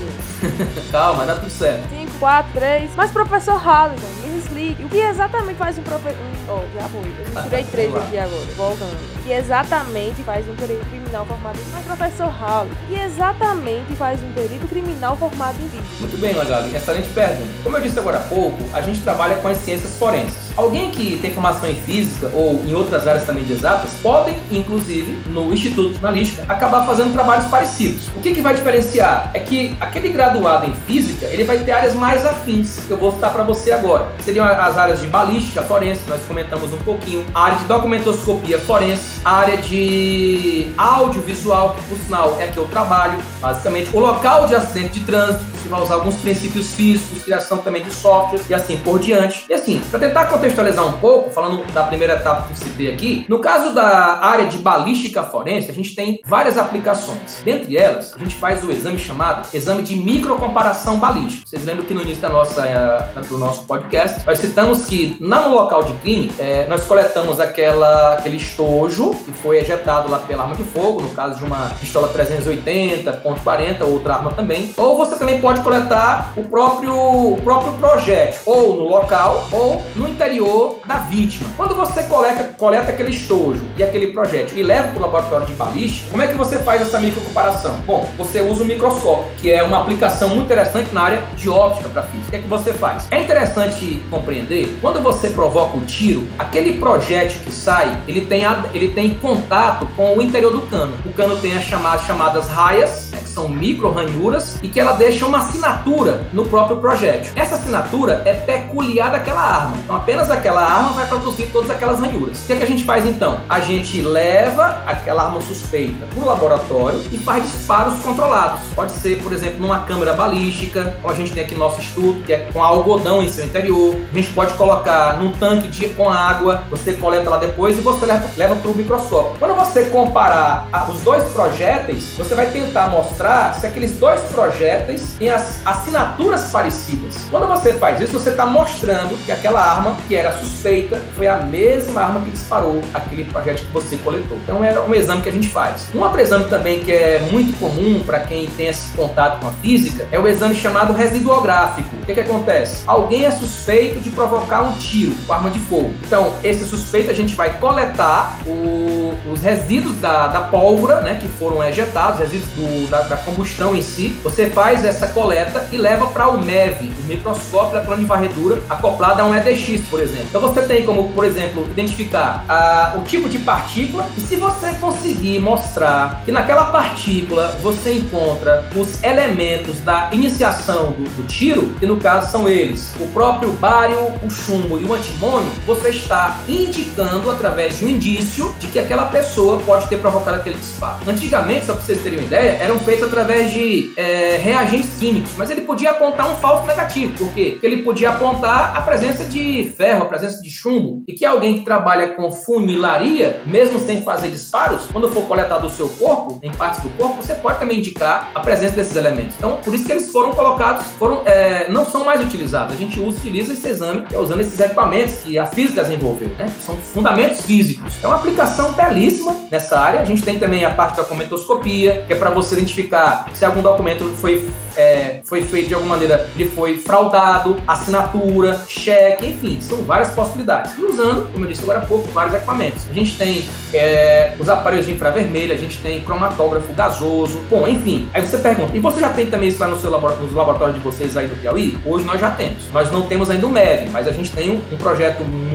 [0.91, 1.89] Calma, dá tudo certo.
[1.91, 2.91] 5, 4, 3.
[2.97, 6.17] Mas, professor Hallison, me explique, o que exatamente faz um professor.
[6.47, 7.01] Oh, já foi.
[7.01, 9.25] Eu tirei três aqui agora, voltando.
[9.25, 11.73] Que exatamente faz um perito criminal formado em.
[11.73, 15.85] Mas, professor o que exatamente faz um perito criminal formado em vídeo?
[16.01, 17.49] Muito bem, Magali, excelente pergunta.
[17.63, 20.53] Como eu disse agora há pouco, a gente trabalha com as ciências forenses.
[20.57, 25.19] Alguém que tem formação em física ou em outras áreas também de exatas podem, inclusive,
[25.29, 28.09] no Instituto Jornalística, acabar fazendo trabalhos parecidos.
[28.17, 29.31] O que, que vai diferenciar?
[29.35, 33.13] É que aquele graduado em física, ele vai ter áreas mais afins, que eu vou
[33.13, 34.09] citar para você agora.
[34.21, 39.21] Seriam as áreas de balística forense, nós comentamos um pouquinho, a área de documentoscopia forense,
[39.25, 44.57] a área de audiovisual, que por sinal é que eu trabalho, basicamente, o local de
[44.57, 48.77] acidente de trânsito, você vai usar alguns princípios físicos, criação também de softwares e assim
[48.77, 49.47] por diante.
[49.49, 53.25] E assim, para tentar contextualizar um pouco, falando da primeira etapa que eu citei aqui,
[53.29, 57.41] no caso da área de balística forense, a gente tem várias aplicações.
[57.45, 61.47] Dentre elas, a gente faz o exame chamado exame de microcomparação balística.
[61.47, 65.49] Vocês lembram que no início da nossa, eh, do nosso podcast, nós citamos que no
[65.49, 70.55] local de crime, é, nós coletamos aquela, aquele estojo que foi ejetado lá pela arma
[70.55, 74.73] de fogo, no caso de uma pistola 380.40, outra arma também.
[74.77, 80.09] Ou você também pode coletar o próprio, o próprio projétil, ou no local, ou no
[80.09, 81.49] interior da vítima.
[81.57, 85.55] Quando você coleta, coleta aquele estojo e aquele projétil e leva para o laboratório de
[85.55, 87.77] balística, como é que você faz essa microcomparação?
[87.87, 91.89] Bom, você usa o microscópio, que é uma aplicação muito interessante na área de óptica
[91.89, 92.29] para física.
[92.29, 93.07] O que é que você faz?
[93.11, 98.65] É interessante compreender, quando você provoca um tiro, aquele projétil que sai, ele tem, a,
[98.73, 100.93] ele tem contato com o interior do cano.
[101.05, 104.93] O cano tem as chamadas, chamadas raias, né, que são micro ranhuras, e que ela
[104.93, 107.33] deixa uma assinatura no próprio projétil.
[107.35, 109.77] Essa assinatura é peculiar daquela arma.
[109.83, 112.43] Então, apenas aquela arma vai produzir todas aquelas ranhuras.
[112.43, 113.41] O que, é que a gente faz então?
[113.49, 118.61] A gente leva aquela arma suspeita para o laboratório e faz disparos controlados.
[118.75, 122.23] Pode ser, por exemplo, numa câmera balística, como a gente tem aqui no nosso estudo,
[122.25, 123.97] que é com algodão em seu interior.
[124.13, 128.05] A gente pode colocar num tanque de, com água, você coleta lá depois e você
[128.05, 129.37] leva, leva para o microscópio.
[129.39, 135.31] Quando você comparar os dois projéteis, você vai tentar mostrar se aqueles dois projéteis têm
[135.31, 137.17] as assinaturas parecidas.
[137.31, 141.39] Quando você faz isso, você está mostrando que aquela arma que era suspeita foi a
[141.39, 144.37] mesma arma que disparou aquele projétil que você coletou.
[144.43, 145.89] Então é um exame que a gente faz.
[145.95, 149.53] Um outro exame também que é muito comum para quem tem esse contato com a
[149.53, 151.97] física é o exame chamado residuográfico.
[151.97, 152.83] O que, que acontece?
[152.87, 155.94] Alguém é suspeito de provocar um tiro com arma de fogo.
[156.03, 161.29] Então, esse suspeito a gente vai coletar o, os resíduos da, da pólvora, né, que
[161.29, 164.09] foram ejetados, resíduos do, da, da, combustão em si.
[164.23, 169.23] Você faz essa coleta e leva para o MEV, o microscópio eletrônico de varredura, acoplado
[169.23, 170.27] a um EDX, por exemplo.
[170.29, 174.73] Então você tem como, por exemplo, identificar a, o tipo de partícula e se você
[174.75, 181.87] conseguir mostrar que naquela partícula você encontra os elementos da iniciação do, do tiro, que
[181.87, 187.31] no caso são eles, o próprio bário, o chumbo e o antimônio, você está indicando
[187.31, 190.99] através de um indício de que aquela pessoa pode ter provocado aquele disparo.
[191.07, 195.51] Antigamente, só para vocês terem uma ideia, eram feitos através de é, reagentes químicos, mas
[195.51, 197.13] ele podia apontar um falso negativo.
[197.17, 201.59] Porque ele podia apontar a presença de ferro, a presença de chumbo, e que alguém
[201.59, 206.53] que trabalha com funilaria, mesmo sem fazer disparos, quando for coletado o seu corpo, em
[206.53, 209.35] partes do corpo, você pode também indicar a presença desses elementos.
[209.39, 212.75] Então, por isso que eles foram colocados, foram, é, não são mais utilizados.
[212.75, 216.51] A gente utiliza esse exame, é usando esses equipamentos que a física desenvolveu, né?
[216.65, 217.95] São fundamentos físicos.
[218.03, 220.01] É uma aplicação belíssima nessa área.
[220.01, 223.63] A gente tem também a parte da comentoscopia, que é para você identificar se algum
[223.63, 229.83] documento foi é, foi feito de alguma maneira, ele foi fraudado, assinatura, cheque, enfim, são
[229.83, 230.77] várias possibilidades.
[230.79, 232.87] E usando, como eu disse agora há pouco, vários equipamentos.
[232.91, 238.09] A gente tem é, os aparelhos de infravermelho, a gente tem cromatógrafo gasoso, bom, enfim.
[238.13, 240.77] Aí você pergunta, e você já tem também isso lá no seu laboratório, nos laboratórios
[240.77, 241.79] de vocês aí do Piauí?
[241.85, 242.71] Hoje nós já temos.
[242.73, 245.54] Nós não temos ainda o MEV, mas a gente tem um, um projeto muito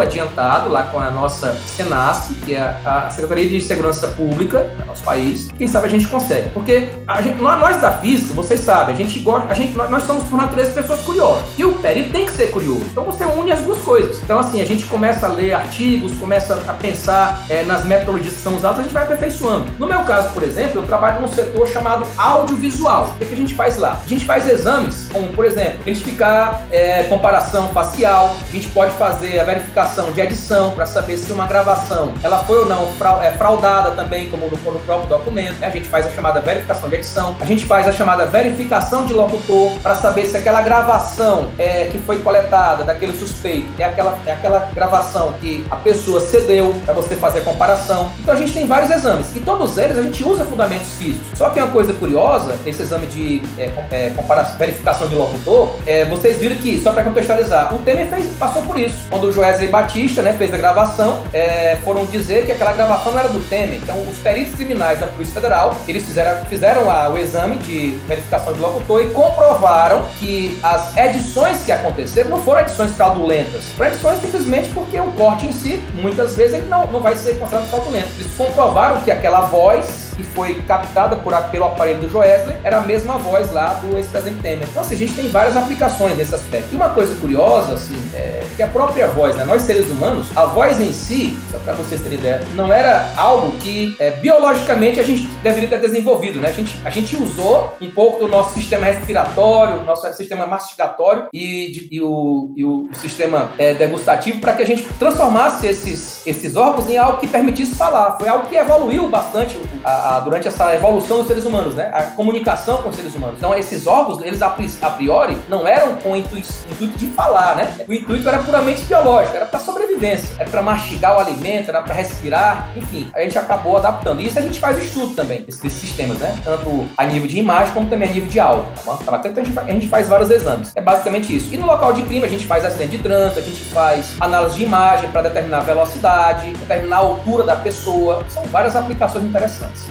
[0.00, 5.02] adiantado lá com a nossa Senasc, que é a Secretaria de Segurança Pública do nosso
[5.04, 5.48] país.
[5.56, 6.50] Quem sabe a gente consegue.
[6.50, 6.88] Porque
[7.22, 10.36] gente, nós da física, você vocês sabem, a gente gosta, a gente, nós somos por
[10.38, 11.44] natureza pessoas curiosas.
[11.58, 12.84] E o perito tem que ser curioso.
[12.90, 14.20] Então você une as duas coisas.
[14.22, 18.40] Então, assim, a gente começa a ler artigos, começa a pensar é, nas metodologias que
[18.40, 19.66] são usadas, a gente vai aperfeiçoando.
[19.78, 23.14] No meu caso, por exemplo, eu trabalho num setor chamado audiovisual.
[23.14, 24.00] O que, que a gente faz lá?
[24.04, 29.27] A gente faz exames, como, por exemplo, identificar é, comparação facial, a gente pode fazer
[29.38, 32.88] a verificação de edição para saber se uma gravação ela foi ou não
[33.22, 35.62] é, fraudada também, como no, no próprio documento.
[35.62, 39.06] A gente faz a chamada verificação de edição, a gente faz a chamada verificação verificação
[39.06, 44.18] de locutor para saber se aquela gravação é, que foi coletada daquele suspeito é aquela,
[44.26, 48.10] é aquela gravação que a pessoa cedeu para você fazer a comparação.
[48.20, 51.26] Então a gente tem vários exames e todos eles a gente usa fundamentos físicos.
[51.36, 56.04] Só que uma coisa curiosa, esse exame de é, é, comparação, verificação de locutor, é,
[56.04, 58.96] vocês viram que, só para contextualizar, o Temer fez, passou por isso.
[59.18, 63.18] Quando o Joesley Batista né, fez a gravação, é, foram dizer que aquela gravação não
[63.18, 63.80] era do Temer.
[63.82, 68.52] Então os peritos criminais da Polícia Federal, eles fizeram, fizeram a, o exame de verificação
[68.52, 73.64] de locutor e comprovaram que as edições que aconteceram não foram edições fraudulentas.
[73.76, 77.36] Foram edições simplesmente porque o corte em si, muitas vezes, ele não, não vai ser
[77.40, 78.08] considerado fraudulento.
[78.20, 82.80] Eles comprovaram que aquela voz que foi captada por, pelo aparelho do Joesley era a
[82.80, 84.66] mesma voz lá do ex-presidente Temer.
[84.68, 86.72] Então, assim, a gente tem várias aplicações nesse aspecto.
[86.72, 89.44] E uma coisa curiosa, assim, é que a própria voz, né?
[89.44, 93.52] Nós seres humanos, a voz em si, só para vocês terem ideia, não era algo
[93.58, 96.48] que é, biologicamente a gente deveria ter desenvolvido, né?
[96.48, 101.70] A gente, a gente usou um pouco do nosso sistema respiratório, nosso sistema mastigatório e,
[101.70, 106.56] de, e, o, e o sistema é, degustativo para que a gente transformasse esses, esses
[106.56, 108.16] órgãos em algo que permitisse falar.
[108.18, 111.90] Foi algo que evoluiu bastante a, a, durante essa evolução dos seres humanos, né?
[111.92, 113.36] A comunicação com os seres humanos.
[113.36, 117.74] Então, esses órgãos, eles a, priori, não eram com o intuito, intuito, de falar, né?
[117.86, 121.94] O intuito era puramente biológico, era para sobrevivência, era para mastigar o alimento, era para
[121.94, 123.10] respirar, enfim.
[123.14, 124.22] A gente acabou adaptando.
[124.22, 126.34] Isso a gente faz estudo também, desses sistemas, né?
[126.42, 129.20] Tanto a nível de imagem como também a nível de áudio, tá?
[129.24, 130.72] Então, a gente, a gente faz vários exames.
[130.74, 131.52] É basicamente isso.
[131.52, 134.56] E no local de crime, a gente faz acidente de trânsito, a gente faz análise
[134.56, 138.24] de imagem para determinar a velocidade, determinar a altura da pessoa.
[138.28, 139.86] São várias aplicações interessantes.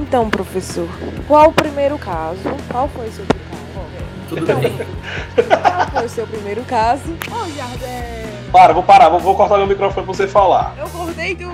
[0.00, 0.88] Então, professor,
[1.28, 2.40] qual o primeiro caso?
[2.70, 4.28] Qual foi o seu primeiro caso?
[4.30, 4.72] Tudo bem.
[5.46, 7.10] Qual foi o seu primeiro caso?
[7.30, 8.30] Ô, oh, Jardel.
[8.50, 10.74] Para, vou parar, vou, vou cortar meu microfone pra você falar.
[10.78, 11.52] Eu cortei do.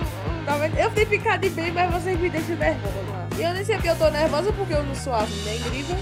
[0.79, 2.95] Eu tenho ficado de bem, mas vocês me deixam nervosa.
[3.37, 5.97] E eu nem sei porque eu tô nervosa, porque eu não sou a negrita.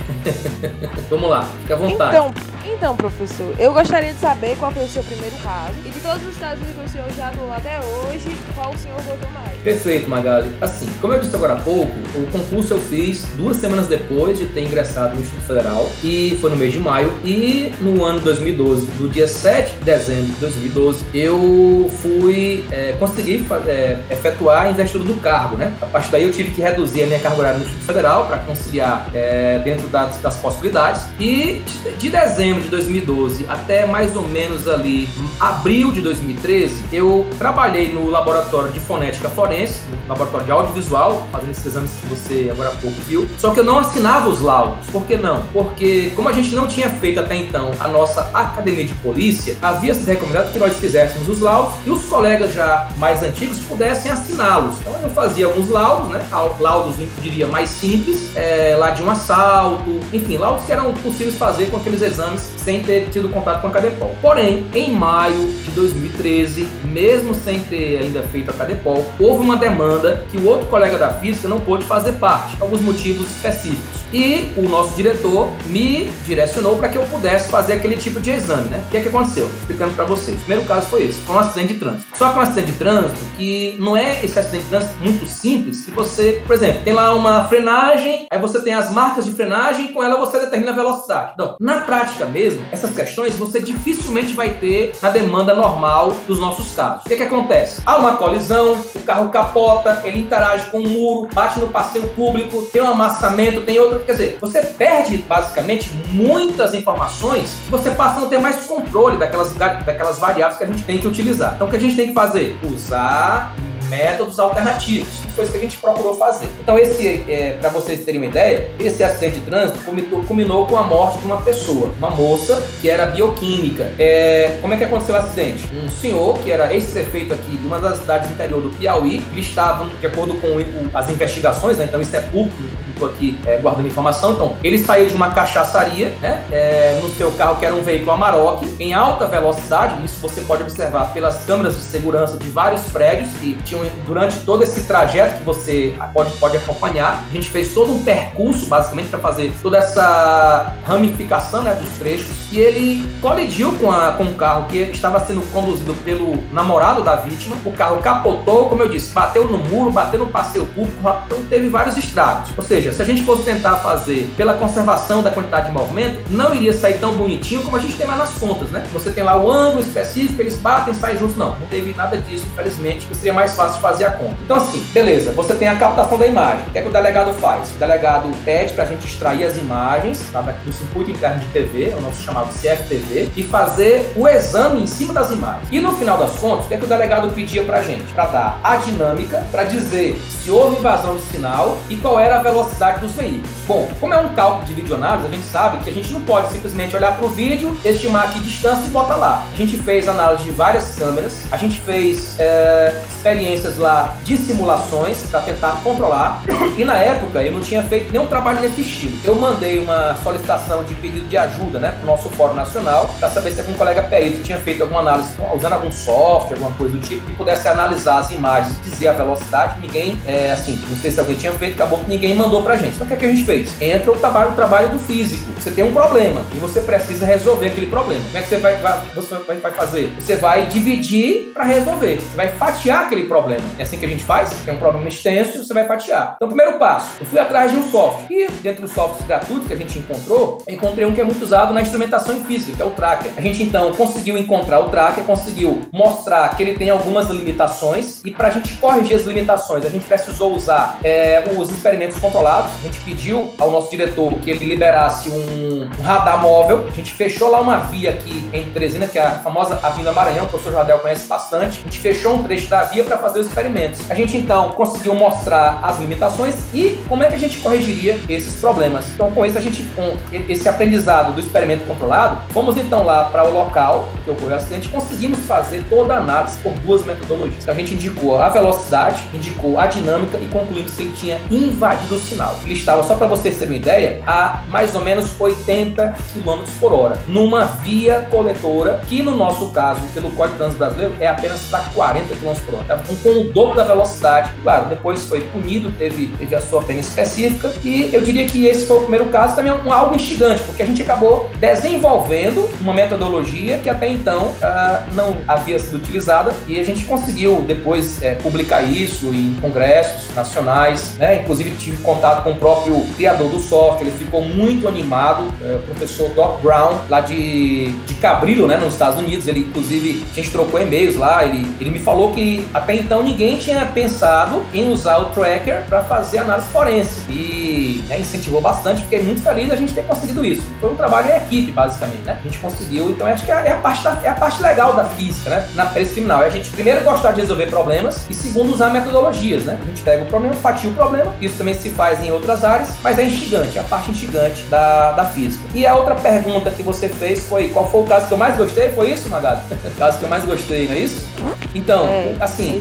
[1.10, 2.16] Vamos lá, fique à vontade.
[2.16, 2.34] Então,
[2.66, 6.26] então, professor, eu gostaria de saber qual foi o seu primeiro caso e de todos
[6.26, 9.56] os casos que o senhor já atuou até hoje, qual o senhor gostou mais.
[9.62, 10.50] Perfeito, Magali.
[10.60, 14.46] Assim, como eu disse agora há pouco, o concurso eu fiz duas semanas depois de
[14.46, 17.12] ter ingressado no Instituto Federal e foi no mês de maio.
[17.22, 23.46] E no ano 2012, no dia 7 de dezembro de 2012, eu fui é, consegui
[23.66, 25.72] é, efetuar a investidura do cargo, né?
[25.82, 28.38] A partir daí eu tive que reduzir a minha carga horária no Instituto Federal para
[28.38, 31.02] conciliar é, dentro das, das possibilidades.
[31.18, 31.62] E
[31.98, 35.08] de dezembro de 2012 até mais ou menos ali
[35.38, 41.50] abril de 2013, eu trabalhei no laboratório de fonética forense, no laboratório de audiovisual, fazendo
[41.50, 43.28] esses exames que você agora há pouco viu.
[43.38, 44.86] Só que eu não assinava os laudos.
[44.90, 45.42] Por que não?
[45.52, 49.94] Porque como a gente não tinha feito até então a nossa academia de polícia, havia
[49.94, 54.80] se recomendado que nós fizéssemos os laudos e os colegas já mais antigos pudessem assiná-los.
[54.80, 56.24] Então eu fazia alguns laudos, né?
[56.60, 59.73] Laudos, eu diria, mais simples, é, lá de um assalto,
[60.12, 63.70] enfim, laudos que eram possíveis fazer com aqueles exames sem ter tido contato com a
[63.70, 64.16] Cadepol.
[64.22, 70.24] Porém, em maio de 2013, mesmo sem ter ainda feito a Cadepol, houve uma demanda
[70.30, 74.04] que o outro colega da física não pôde fazer parte, alguns motivos específicos.
[74.12, 78.68] E o nosso diretor me direcionou para que eu pudesse fazer aquele tipo de exame,
[78.68, 78.80] né?
[78.86, 79.50] O que é que aconteceu?
[79.58, 80.36] Explicando para vocês.
[80.36, 82.06] O primeiro caso foi esse, foi um acidente de trânsito.
[82.16, 85.84] Só que um acidente de trânsito que não é esse acidente de trânsito muito simples,
[85.84, 89.86] que você, por exemplo, tem lá uma frenagem, aí você tem as marcas de frenagem
[89.86, 91.32] e com ela você determina a velocidade.
[91.34, 96.74] Então, na prática mesmo, essas questões você dificilmente vai ter na demanda normal dos nossos
[96.74, 97.04] carros.
[97.04, 97.82] O que é que acontece?
[97.84, 102.08] Há uma colisão, o carro capota, ele interage com o um muro, bate no passeio
[102.08, 107.90] público, tem um amassamento, tem outro Quer dizer, você perde basicamente muitas informações e você
[107.90, 111.54] passa a não ter mais controle daquelas, daquelas variáveis que a gente tem que utilizar.
[111.54, 112.58] Então, o que a gente tem que fazer?
[112.62, 113.54] Usar
[113.88, 115.08] métodos alternativos.
[115.34, 116.48] Foi isso que a gente procurou fazer.
[116.60, 119.78] Então, esse, é, para vocês terem uma ideia, esse acidente de trânsito
[120.26, 123.92] culminou com a morte de uma pessoa, uma moça que era bioquímica.
[123.98, 125.64] É, como é que aconteceu o acidente?
[125.74, 129.40] Um senhor que era ex-prefeito aqui de uma das cidades do interior do Piauí, ele
[129.40, 130.54] estava, de acordo com
[130.96, 132.62] as investigações, né, então isso é público,
[133.04, 137.30] estou aqui é, guardando informação, então ele saiu de uma cachaçaria, né, é, no seu
[137.32, 141.76] carro que era um veículo Amarok, em alta velocidade, isso você pode observar pelas câmeras
[141.76, 146.56] de segurança de vários prédios que tinham durante todo esse trajeto que você pode, pode
[146.56, 147.24] acompanhar.
[147.28, 152.52] A gente fez todo um percurso, basicamente, para fazer toda essa ramificação né, dos trechos.
[152.52, 157.16] E ele colidiu com, a, com o carro que estava sendo conduzido pelo namorado da
[157.16, 157.56] vítima.
[157.64, 161.68] O carro capotou, como eu disse, bateu no muro, bateu no passeio público, então teve
[161.68, 162.50] vários estragos.
[162.56, 166.54] Ou seja, se a gente fosse tentar fazer pela conservação da quantidade de movimento, não
[166.54, 168.86] iria sair tão bonitinho como a gente tem lá nas fontes, né?
[168.92, 171.36] Você tem lá o ângulo específico, eles batem, saem juntos.
[171.36, 174.36] Não, não teve nada disso, infelizmente, que seria mais fácil fazer a conta.
[174.44, 176.64] Então, assim, beleza, você tem a captação da imagem.
[176.68, 177.70] O que é que o delegado faz?
[177.70, 180.44] O delegado pede para a gente extrair as imagens, tá?
[180.64, 185.12] no circuito interno de TV, o nosso chamado CFTV, e fazer o exame em cima
[185.12, 185.68] das imagens.
[185.70, 188.04] E no final das contas, o que é que o delegado pedia para a gente?
[188.12, 192.42] Para dar a dinâmica, para dizer se houve invasão de sinal e qual era a
[192.42, 193.50] velocidade dos veículos.
[193.66, 196.52] Bom, como é um cálculo de videoanálise, a gente sabe que a gente não pode
[196.52, 199.46] simplesmente olhar para o vídeo, estimar aqui distância e botar lá.
[199.52, 205.22] A gente fez análise de várias câmeras, a gente fez é, experiências lá de simulações
[205.30, 206.42] para tentar controlar.
[206.76, 209.16] E na época eu não tinha feito nenhum trabalho nesse estilo.
[209.24, 213.30] Eu mandei uma solicitação de pedido de ajuda né, para o nosso Fórum Nacional para
[213.30, 217.00] saber se algum colega perito tinha feito alguma análise usando algum software, alguma coisa do
[217.00, 219.80] tipo, que pudesse analisar as imagens, dizer a velocidade.
[219.80, 222.76] Ninguém, é, assim, não sei se alguém tinha feito, acabou que ninguém mandou para a
[222.76, 222.94] gente.
[222.94, 223.80] Então o que, é que a gente fez?
[223.80, 225.44] Entra o trabalho, o trabalho do físico.
[225.58, 228.22] Você tem um problema e você precisa resolver aquele problema.
[228.24, 230.12] Como é que você vai, vai você vai fazer?
[230.18, 232.16] Você vai dividir para resolver.
[232.16, 233.62] Você vai fatiar aquele problema.
[233.78, 234.50] É assim que a gente faz.
[234.64, 236.34] Tem um problema extenso, você vai fatiar.
[236.36, 238.26] Então, primeiro passo, eu fui atrás de um software.
[238.30, 241.72] E dentro dos softwares gratuitos que a gente encontrou, encontrei um que é muito usado
[241.72, 243.32] na instrumentação em física, que é o Tracker.
[243.36, 248.30] A gente então conseguiu encontrar o Tracker, conseguiu mostrar que ele tem algumas limitações e
[248.30, 252.53] para a gente corrigir as limitações, a gente precisou usar é, os experimentos controlados.
[252.62, 256.86] A gente pediu ao nosso diretor que ele liberasse um, um radar móvel.
[256.86, 260.46] A gente fechou lá uma via aqui em Teresina, que é a famosa Avenida Maranhão,
[260.46, 261.80] que o professor Jardel conhece bastante.
[261.80, 264.10] A gente fechou um trecho da via para fazer os experimentos.
[264.10, 268.54] A gente então conseguiu mostrar as limitações e como é que a gente corrigiria esses
[268.60, 269.06] problemas.
[269.14, 270.16] Então, com isso, a gente, com
[270.48, 274.88] esse aprendizado do experimento controlado, fomos então lá para o local que ocorreu o acidente,
[274.88, 277.62] conseguimos fazer toda a análise por duas metodologias.
[277.62, 282.16] Então, a gente indicou a velocidade, indicou a dinâmica e concluímos que ele tinha invadido
[282.16, 282.43] o sinal.
[282.64, 286.92] Ele estava, só para vocês terem uma ideia, a mais ou menos 80 km por
[286.92, 291.62] hora, numa via coletora que, no nosso caso, pelo Código de Trânsito Brasileiro, é apenas
[291.62, 292.84] para 40 km por hora.
[292.84, 293.00] Tá?
[293.22, 294.50] Com o dobro da velocidade.
[294.62, 298.86] Claro, depois foi punido, teve, teve a sua pena específica, e eu diria que esse
[298.86, 303.78] foi o primeiro caso, também um, algo instigante, porque a gente acabou desenvolvendo uma metodologia
[303.78, 308.82] que até então uh, não havia sido utilizada, e a gente conseguiu depois é, publicar
[308.82, 311.42] isso em congressos nacionais, né?
[311.42, 315.78] inclusive tive contato com o próprio criador do software, ele ficou muito animado, é, o
[315.80, 320.50] professor Doc Brown, lá de, de Cabrillo, né, nos Estados Unidos, ele inclusive, a gente
[320.50, 325.18] trocou e-mails lá, ele, ele me falou que até então ninguém tinha pensado em usar
[325.18, 329.92] o tracker para fazer análise forense, e né, incentivou bastante, fiquei muito feliz a gente
[329.92, 330.62] ter conseguido isso.
[330.80, 332.38] Foi um trabalho em equipe, basicamente, né?
[332.40, 335.04] A gente conseguiu, então acho que é a parte, da, é a parte legal da
[335.04, 335.68] física, né?
[335.74, 339.64] Na perícia criminal, é a gente primeiro gostar de resolver problemas e segundo usar metodologias,
[339.64, 339.78] né?
[339.82, 342.90] A gente pega o problema, fatia o problema, isso também se faz em outras áreas,
[343.02, 345.64] mas é instigante, é a parte instigante da, da física.
[345.74, 348.56] E a outra pergunta que você fez foi qual foi o caso que eu mais
[348.56, 348.90] gostei?
[348.90, 349.62] Foi isso, Magado?
[349.70, 351.26] o caso que eu mais gostei, não é isso?
[351.74, 352.80] Então, é, assim,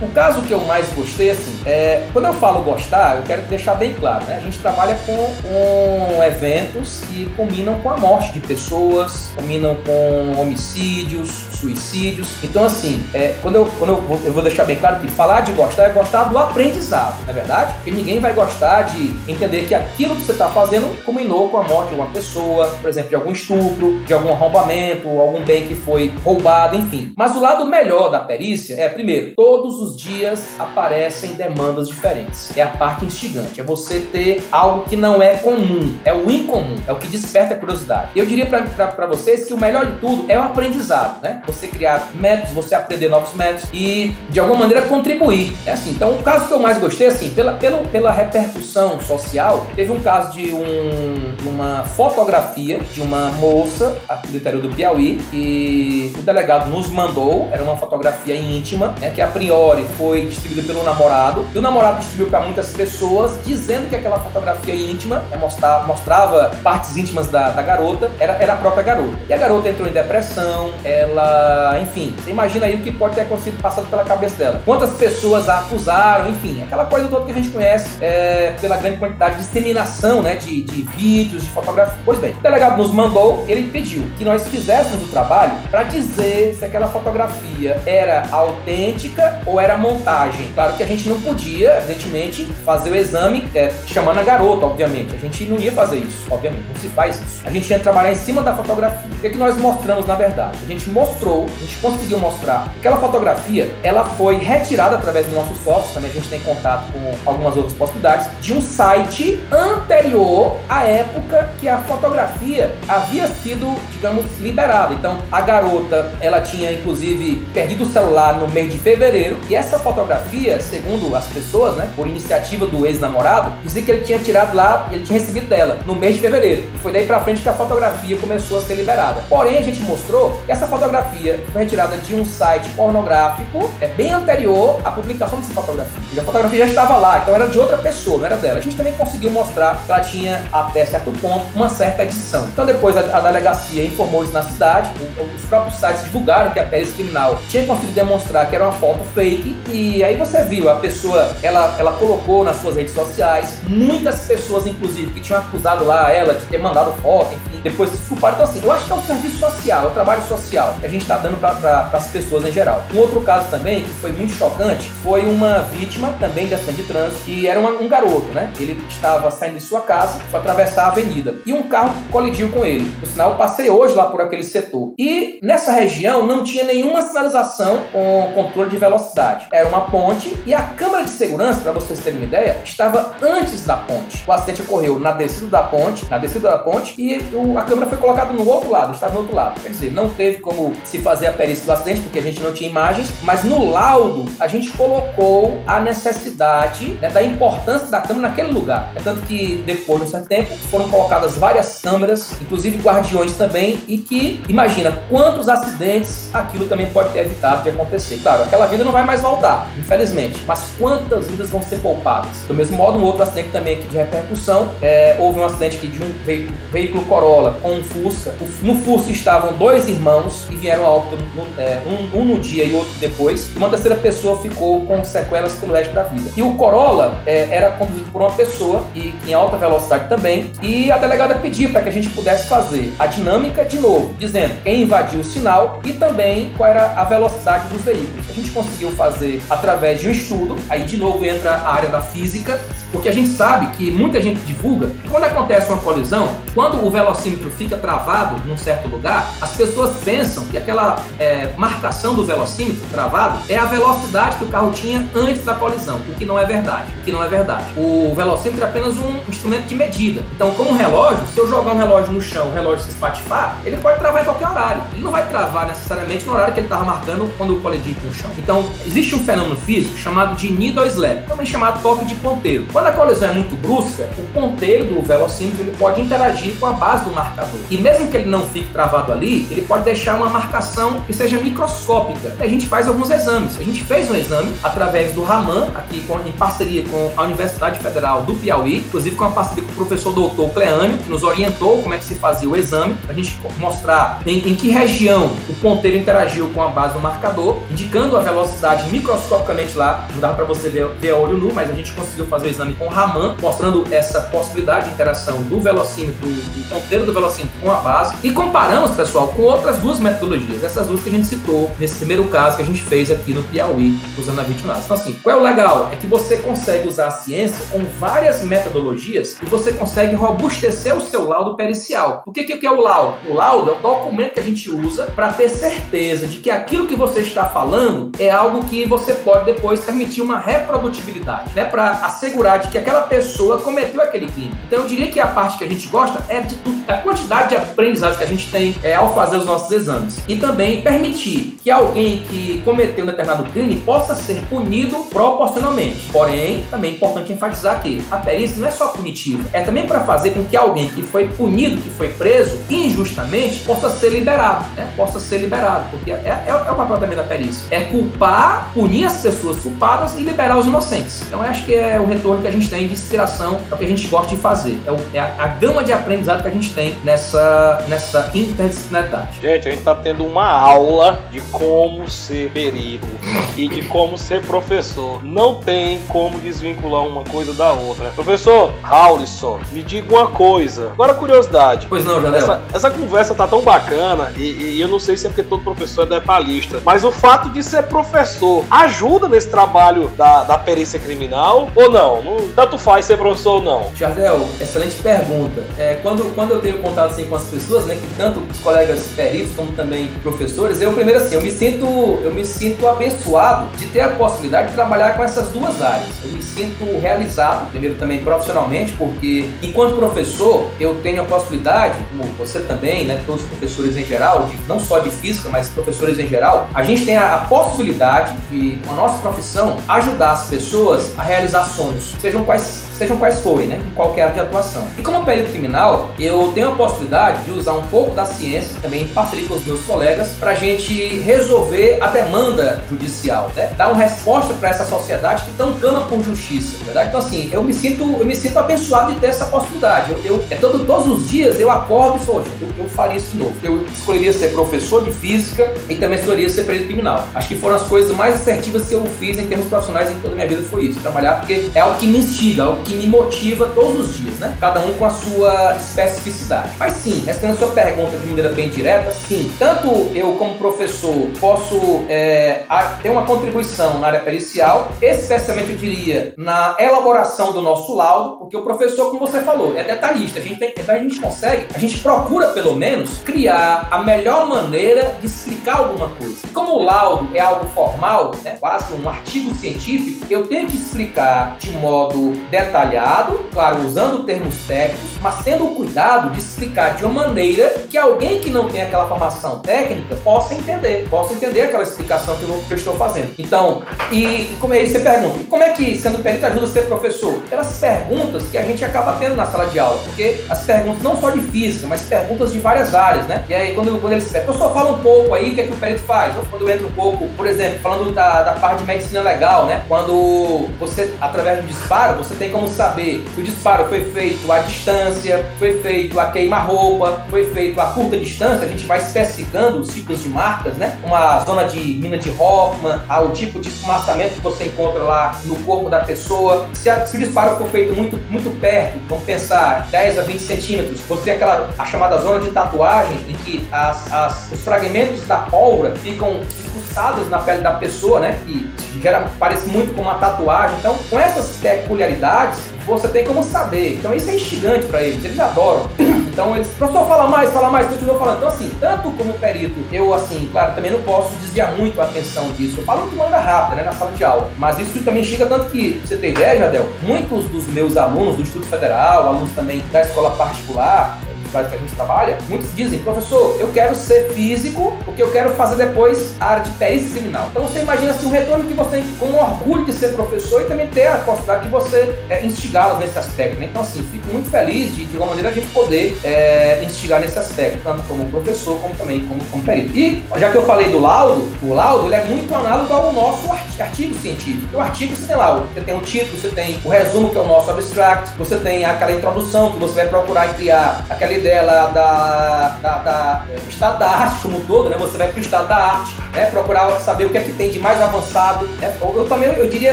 [0.00, 3.74] o caso que eu mais gostei, assim, é, quando eu falo gostar, eu quero deixar
[3.74, 4.36] bem claro, né?
[4.36, 10.40] A gente trabalha com, com eventos que combinam com a morte de pessoas, combinam com
[10.40, 12.28] homicídios, suicídios.
[12.42, 15.52] Então, assim, é, quando, eu, quando eu, eu vou deixar bem claro que falar de
[15.52, 17.74] gostar é gostar do aprendizado, não é verdade?
[17.74, 21.62] Porque ninguém vai gostar de entender que aquilo que você está fazendo combinou com a
[21.62, 25.74] morte de uma pessoa, por exemplo, de algum estupro, de algum arrombamento, algum bem que
[25.74, 27.12] foi roubado, enfim.
[27.16, 32.56] Mas o lado melhor da perícia é, primeiro, todos os dias aparecem demandas diferentes.
[32.56, 36.76] É a parte instigante, é você ter algo que não é comum, é o incomum,
[36.86, 38.10] é o que desperta a curiosidade.
[38.16, 41.42] Eu diria para vocês que o melhor de tudo é o aprendizado, né?
[41.52, 45.56] Você criar métodos, você aprender novos métodos e, de alguma maneira, contribuir.
[45.66, 49.66] É assim, então, o caso que eu mais gostei, assim, pela, pela, pela repercussão social,
[49.74, 55.20] teve um caso de um, uma fotografia de uma moça aqui do interior do Piauí
[55.32, 60.66] e o delegado nos mandou, era uma fotografia íntima, né, que a priori foi distribuída
[60.66, 65.36] pelo namorado, e o namorado distribuiu para muitas pessoas, dizendo que aquela fotografia íntima né,
[65.36, 69.16] mostrava, mostrava partes íntimas da, da garota, era, era a própria garota.
[69.28, 71.41] E a garota entrou em depressão, ela,
[71.82, 74.62] enfim, você imagina aí o que pode ter acontecido passado pela cabeça dela.
[74.64, 78.98] Quantas pessoas a acusaram, enfim, aquela coisa toda que a gente conhece é, pela grande
[78.98, 81.98] quantidade de disseminação né, de, de vídeos, de fotografias.
[82.04, 86.54] Pois bem, o delegado nos mandou, ele pediu que nós fizéssemos o trabalho para dizer
[86.58, 90.50] se aquela fotografia era autêntica ou era montagem.
[90.54, 95.14] Claro que a gente não podia, evidentemente, fazer o exame é, chamando a garota, obviamente.
[95.14, 97.42] A gente não ia fazer isso, obviamente, não se faz isso.
[97.44, 99.10] A gente ia trabalhar em cima da fotografia.
[99.10, 100.58] O que, é que nós mostramos na verdade?
[100.62, 105.34] A gente mostrou, a gente conseguiu mostrar que aquela fotografia ela foi retirada através dos
[105.34, 110.56] nossos fotos, também a gente tem contato com algumas outras possibilidades, de um site anterior
[110.68, 114.94] à época que a fotografia havia sido, digamos, liberada.
[114.94, 119.78] Então, a garota, ela tinha inclusive perdido o celular no mês de fevereiro, e essa
[119.78, 124.88] fotografia, segundo as pessoas, né, por iniciativa do ex-namorado, dizia que ele tinha tirado lá,
[124.90, 126.64] ele tinha recebido dela no mês de fevereiro.
[126.82, 129.22] Foi daí pra frente que a fotografia começou a ser liberada.
[129.28, 131.21] Porém, a gente mostrou que essa fotografia
[131.52, 136.02] foi retirada de um site pornográfico, é bem anterior à publicação dessa fotografia.
[136.12, 138.58] E a fotografia já estava lá, então era de outra pessoa, não era dela.
[138.58, 142.46] A gente também conseguiu mostrar que ela tinha, até certo ponto, uma certa edição.
[142.52, 144.90] Então depois a, a delegacia informou isso na cidade,
[145.34, 149.04] os próprios sites divulgaram que a perícia criminal tinha conseguido demonstrar que era uma foto
[149.14, 154.20] fake, e aí você viu, a pessoa, ela, ela colocou nas suas redes sociais, muitas
[154.26, 158.34] pessoas, inclusive, que tinham acusado lá ela de ter mandado foto, enfim, depois se desculparam.
[158.34, 161.01] Então assim, eu acho que é um serviço social, é um trabalho social a gente
[161.02, 162.84] está dando para as pessoas em geral.
[162.94, 166.88] Um outro caso também, que foi muito chocante, foi uma vítima também de acidente de
[166.88, 168.50] trânsito, que era uma, um garoto, né?
[168.58, 172.64] Ele estava saindo de sua casa para atravessar a avenida e um carro colidiu com
[172.64, 172.90] ele.
[173.00, 174.94] Por sinal, eu passei hoje lá por aquele setor.
[174.98, 179.46] E nessa região não tinha nenhuma sinalização com controle de velocidade.
[179.52, 183.64] Era uma ponte e a câmera de segurança, para vocês terem uma ideia, estava antes
[183.64, 184.22] da ponte.
[184.26, 187.88] O acidente ocorreu na descida da ponte, na descida da ponte, e o, a câmera
[187.88, 189.60] foi colocada no outro lado, estava no outro lado.
[189.60, 192.52] Quer dizer, não teve como se fazer a perícia do acidente, porque a gente não
[192.52, 198.28] tinha imagens, mas no laudo a gente colocou a necessidade né, da importância da câmera
[198.28, 198.92] naquele lugar.
[198.94, 203.80] É tanto que depois de um certo tempo foram colocadas várias câmeras, inclusive guardiões também,
[203.88, 208.20] e que imagina quantos acidentes aquilo também pode ter evitado de acontecer.
[208.22, 212.42] Claro, aquela vida não vai mais voltar, infelizmente, mas quantas vidas vão ser poupadas?
[212.46, 215.86] Do mesmo modo, um outro acidente também aqui de repercussão, é, houve um acidente aqui
[215.86, 218.34] de um veículo, veículo Corolla com um Fusca.
[218.60, 221.16] No Fusca estavam dois irmãos que vieram a óbito,
[221.58, 223.50] é, um, um, no dia e outro depois.
[223.56, 226.30] Uma terceira pessoa ficou com sequelas pelo resto da vida.
[226.36, 230.50] E o Corolla é, era conduzido por uma pessoa e em alta velocidade também.
[230.62, 234.54] E a delegada pediu para que a gente pudesse fazer a dinâmica de novo, dizendo
[234.62, 238.28] quem invadiu o sinal e também qual era a velocidade dos veículos.
[238.28, 242.00] A gente conseguiu fazer através de um estudo, aí de novo entra a área da
[242.00, 242.60] física,
[242.90, 246.90] porque a gente sabe que muita gente divulga que quando acontece uma colisão, quando o
[246.90, 250.71] velocímetro fica travado num certo lugar, as pessoas pensam que aquela
[251.18, 256.00] é, marcação do velocímetro travado é a velocidade que o carro tinha antes da colisão,
[256.08, 256.86] o que não é verdade.
[257.00, 257.64] O que não é verdade.
[257.76, 260.22] O velocímetro é apenas um instrumento de medida.
[260.34, 263.76] Então, como relógio, se eu jogar um relógio no chão, o relógio se espatifar, ele
[263.76, 264.82] pode travar em qualquer horário.
[264.92, 268.08] Ele não vai travar necessariamente no horário que ele estava marcando quando o colidiu com
[268.08, 268.30] o chão.
[268.38, 272.66] Então, existe um fenômeno físico chamado de needle slap, também chamado toque de ponteiro.
[272.72, 276.72] Quando a colisão é muito brusca, o ponteiro do velocímetro ele pode interagir com a
[276.72, 277.60] base do marcador.
[277.70, 280.61] E mesmo que ele não fique travado ali, ele pode deixar uma marcação
[281.06, 282.34] que seja microscópica.
[282.38, 283.58] A gente faz alguns exames.
[283.58, 288.22] A gente fez um exame através do Raman, aqui em parceria com a Universidade Federal
[288.22, 291.94] do Piauí, inclusive com a parceria com o professor doutor Cleânio, que nos orientou como
[291.94, 295.96] é que se fazia o exame, a gente mostrar em, em que região o ponteiro
[295.96, 300.06] interagiu com a base do marcador, indicando a velocidade microscopicamente lá.
[300.12, 302.50] Não dá para você ver, ver a olho nu, mas a gente conseguiu fazer o
[302.50, 307.58] exame com o Raman, mostrando essa possibilidade de interação do velocímetro, do ponteiro do velocímetro
[307.60, 308.14] com a base.
[308.22, 312.24] E comparamos, pessoal, com outras duas metodologias, essas duas que a gente citou nesse primeiro
[312.24, 314.82] caso que a gente fez aqui no Piauí, usando a vitrinagem.
[314.84, 315.90] Então, assim, qual é o legal?
[315.92, 321.00] É que você consegue usar a ciência com várias metodologias e você consegue robustecer o
[321.00, 322.22] seu laudo pericial.
[322.26, 323.18] O que, que é o laudo?
[323.28, 326.86] O laudo é o documento que a gente usa para ter certeza de que aquilo
[326.86, 331.64] que você está falando é algo que você pode depois permitir uma reprodutibilidade, né?
[331.64, 334.54] Para assegurar de que aquela pessoa cometeu aquele crime.
[334.66, 336.54] Então eu diria que a parte que a gente gosta é de,
[336.86, 340.22] da quantidade de aprendizagem que a gente tem é, ao fazer os nossos exames.
[340.28, 346.08] E também permitir que alguém que cometeu um determinado crime possa ser punido proporcionalmente.
[346.12, 350.00] Porém, também é importante enfatizar que a perícia não é só punitiva, é também para
[350.00, 354.92] fazer com que alguém que foi punido, que foi preso injustamente, possa ser liberado, né?
[354.96, 357.64] Possa ser liberado, porque é, é, é o papel também da perícia.
[357.70, 361.22] É culpar, punir as pessoas culpadas e liberar os inocentes.
[361.22, 363.84] Então, acho que é o retorno que a gente tem de inspiração, é o que
[363.84, 364.76] a gente gosta de fazer.
[364.84, 369.40] É, o, é a, a, gama de aprendizado que a gente tem nessa, nessa interdisciplinaridade.
[369.40, 373.06] Gente, a gente está tendo uma aula de como ser perito
[373.54, 375.22] e de como ser professor.
[375.22, 378.08] Não tem como desvincular uma coisa da outra.
[378.10, 380.88] Professor Raulison, me diga uma coisa.
[380.92, 381.86] Agora, curiosidade.
[381.86, 382.62] Pois não, Janela.
[382.72, 385.62] Essa, essa conversa tá tão bacana e, e, eu não sei se é porque todo
[385.62, 390.98] professor é palestra, mas o fato de ser professor ajuda nesse trabalho da, da perícia
[390.98, 392.22] criminal ou não?
[392.22, 392.48] não?
[392.56, 393.92] Tanto faz ser professor ou não.
[393.94, 395.62] Jardel, excelente pergunta.
[395.76, 399.06] É, quando, quando eu tenho contato assim, com as pessoas, né, que tanto os colegas
[399.14, 401.86] peritos como também professores, eu primeiro assim, eu me sinto,
[402.22, 406.08] eu me sinto abençoado de ter a possibilidade de trabalhar com essas duas áreas.
[406.24, 412.24] Eu me sinto realizado, primeiro também profissionalmente, porque enquanto professor eu tenho a possibilidade, como
[412.34, 416.18] você também, né, todos os professores em geral, de, não só de física, mas professores
[416.18, 420.48] em geral, a gente tem a, a possibilidade de, com a nossa profissão, ajudar as
[420.48, 424.86] pessoas a realizar sonhos, sejam quais sejam quais forem, né, em qualquer área de atuação.
[424.96, 429.02] E como perito criminal, eu tenho a possibilidade de usar um pouco da ciência, também
[429.02, 430.01] em parceria com os meus colegas,
[430.38, 433.72] para a gente resolver a demanda judicial, né?
[433.76, 437.08] dar uma resposta para essa sociedade que tão clama por justiça, verdade?
[437.08, 440.12] Então assim, eu me sinto, eu me sinto abençoado de ter essa possibilidade.
[440.12, 443.32] Eu, eu é todo, todos os dias eu acordo e sou, eu, eu faria isso
[443.32, 443.54] de novo.
[443.62, 447.26] Eu escolheria ser professor de física e também escolheria ser perito criminal.
[447.34, 450.34] Acho que foram as coisas mais assertivas que eu fiz em termos profissionais em toda
[450.34, 452.94] a minha vida foi isso, trabalhar porque é algo que me instiga, é algo que
[452.94, 454.56] me motiva todos os dias, né?
[454.60, 456.70] Cada um com a sua especificidade.
[456.78, 461.14] Mas sim, respondendo a sua pergunta de maneira bem direta, sim, tanto eu como professor
[461.40, 462.64] posso é,
[463.02, 468.56] ter uma contribuição na área pericial, especialmente eu diria na elaboração do nosso laudo, porque
[468.56, 470.38] o professor, como você falou, é detalhista.
[470.38, 474.46] A gente tem, então a gente consegue, a gente procura pelo menos criar a melhor
[474.48, 476.36] maneira de explicar alguma coisa.
[476.52, 481.56] Como o laudo é algo formal, né, quase um artigo científico, eu tenho que explicar
[481.58, 487.26] de modo detalhado, claro, usando termos técnicos, mas tendo o cuidado de explicar de uma
[487.26, 489.81] maneira que alguém que não tem aquela formação técnica
[490.22, 493.32] possa entender, possa entender aquela explicação que eu, estou fazendo.
[493.38, 494.92] Então, e, como é isso?
[494.92, 497.34] Você pergunta, como é que sendo perito ajuda a ser professor?
[497.48, 501.20] Pelas perguntas que a gente acaba tendo na sala de aula, porque as perguntas não
[501.20, 503.44] só de física, mas perguntas de várias áreas, né?
[503.48, 505.72] E aí, quando, quando eles eu só fala um pouco aí o que, é que
[505.72, 506.36] o perito faz.
[506.36, 509.66] Ou quando eu entro um pouco, por exemplo, falando da, da parte de medicina legal,
[509.66, 509.82] né?
[509.88, 514.60] Quando você, através do disparo, você tem como saber se o disparo foi feito à
[514.60, 519.92] distância, foi feito a queima-roupa, foi feito a curta distância, a gente vai especificando os
[519.92, 520.98] tipos de marcas, né?
[521.04, 525.56] Uma zona de mina de Hoffman, o tipo de esfumaçamento que você encontra lá no
[525.64, 526.68] corpo da pessoa.
[526.74, 530.40] Se, a, se o disparo for feito muito, muito perto, vamos pensar 10 a 20
[530.40, 535.26] centímetros, você tem aquela a chamada zona de tatuagem em que as, as, os fragmentos
[535.26, 538.38] da pólvora ficam incrustados na pele da pessoa, né?
[538.46, 538.70] Que
[539.00, 540.76] gera, parece muito com uma tatuagem.
[540.78, 543.94] Então, com essas peculiaridades, você tem como saber.
[543.94, 545.88] Então isso é instigante para eles, eles adoram.
[546.32, 548.38] Então eles, professor, fala mais, fala mais, continua falando.
[548.38, 552.50] Então assim, tanto como perito, eu assim, claro, também não posso desviar muito a atenção
[552.52, 552.80] disso.
[552.80, 554.50] Eu falo de maneira rápida, né, na sala de aula.
[554.56, 558.42] Mas isso também chega tanto que, você tem ideia, Jadel, muitos dos meus alunos do
[558.42, 561.18] Instituto Federal, alunos também da escola particular,
[561.52, 565.50] universidade que a gente trabalha, muitos dizem, professor, eu quero ser físico, porque eu quero
[565.50, 567.48] fazer depois a área de perícia criminal.
[567.50, 570.64] Então você imagina assim, um retorno que você tem com orgulho de ser professor e
[570.64, 573.60] também ter a possibilidade de você é, instigá-los nesse aspecto.
[573.60, 573.66] Né?
[573.70, 577.38] Então, assim, fico muito feliz de, de uma maneira, a gente poder é, instigar nesse
[577.38, 579.96] aspecto, tanto como professor, como também como, como perito.
[579.96, 583.50] E, já que eu falei do laudo, o laudo ele é muito análogo ao nosso
[583.78, 584.76] artigo científico.
[584.76, 587.40] O artigo, você tem lá, você tem o título, você tem o resumo, que é
[587.40, 592.78] o nosso abstract, você tem aquela introdução que você vai procurar criar aquela dela da,
[592.80, 594.96] da, da estado da arte como um todo, né?
[594.98, 596.46] Você vai para o estado da arte, né?
[596.46, 598.66] Procurar saber o que é que tem de mais avançado.
[598.78, 598.94] Né?
[599.02, 599.92] Eu também, eu diria,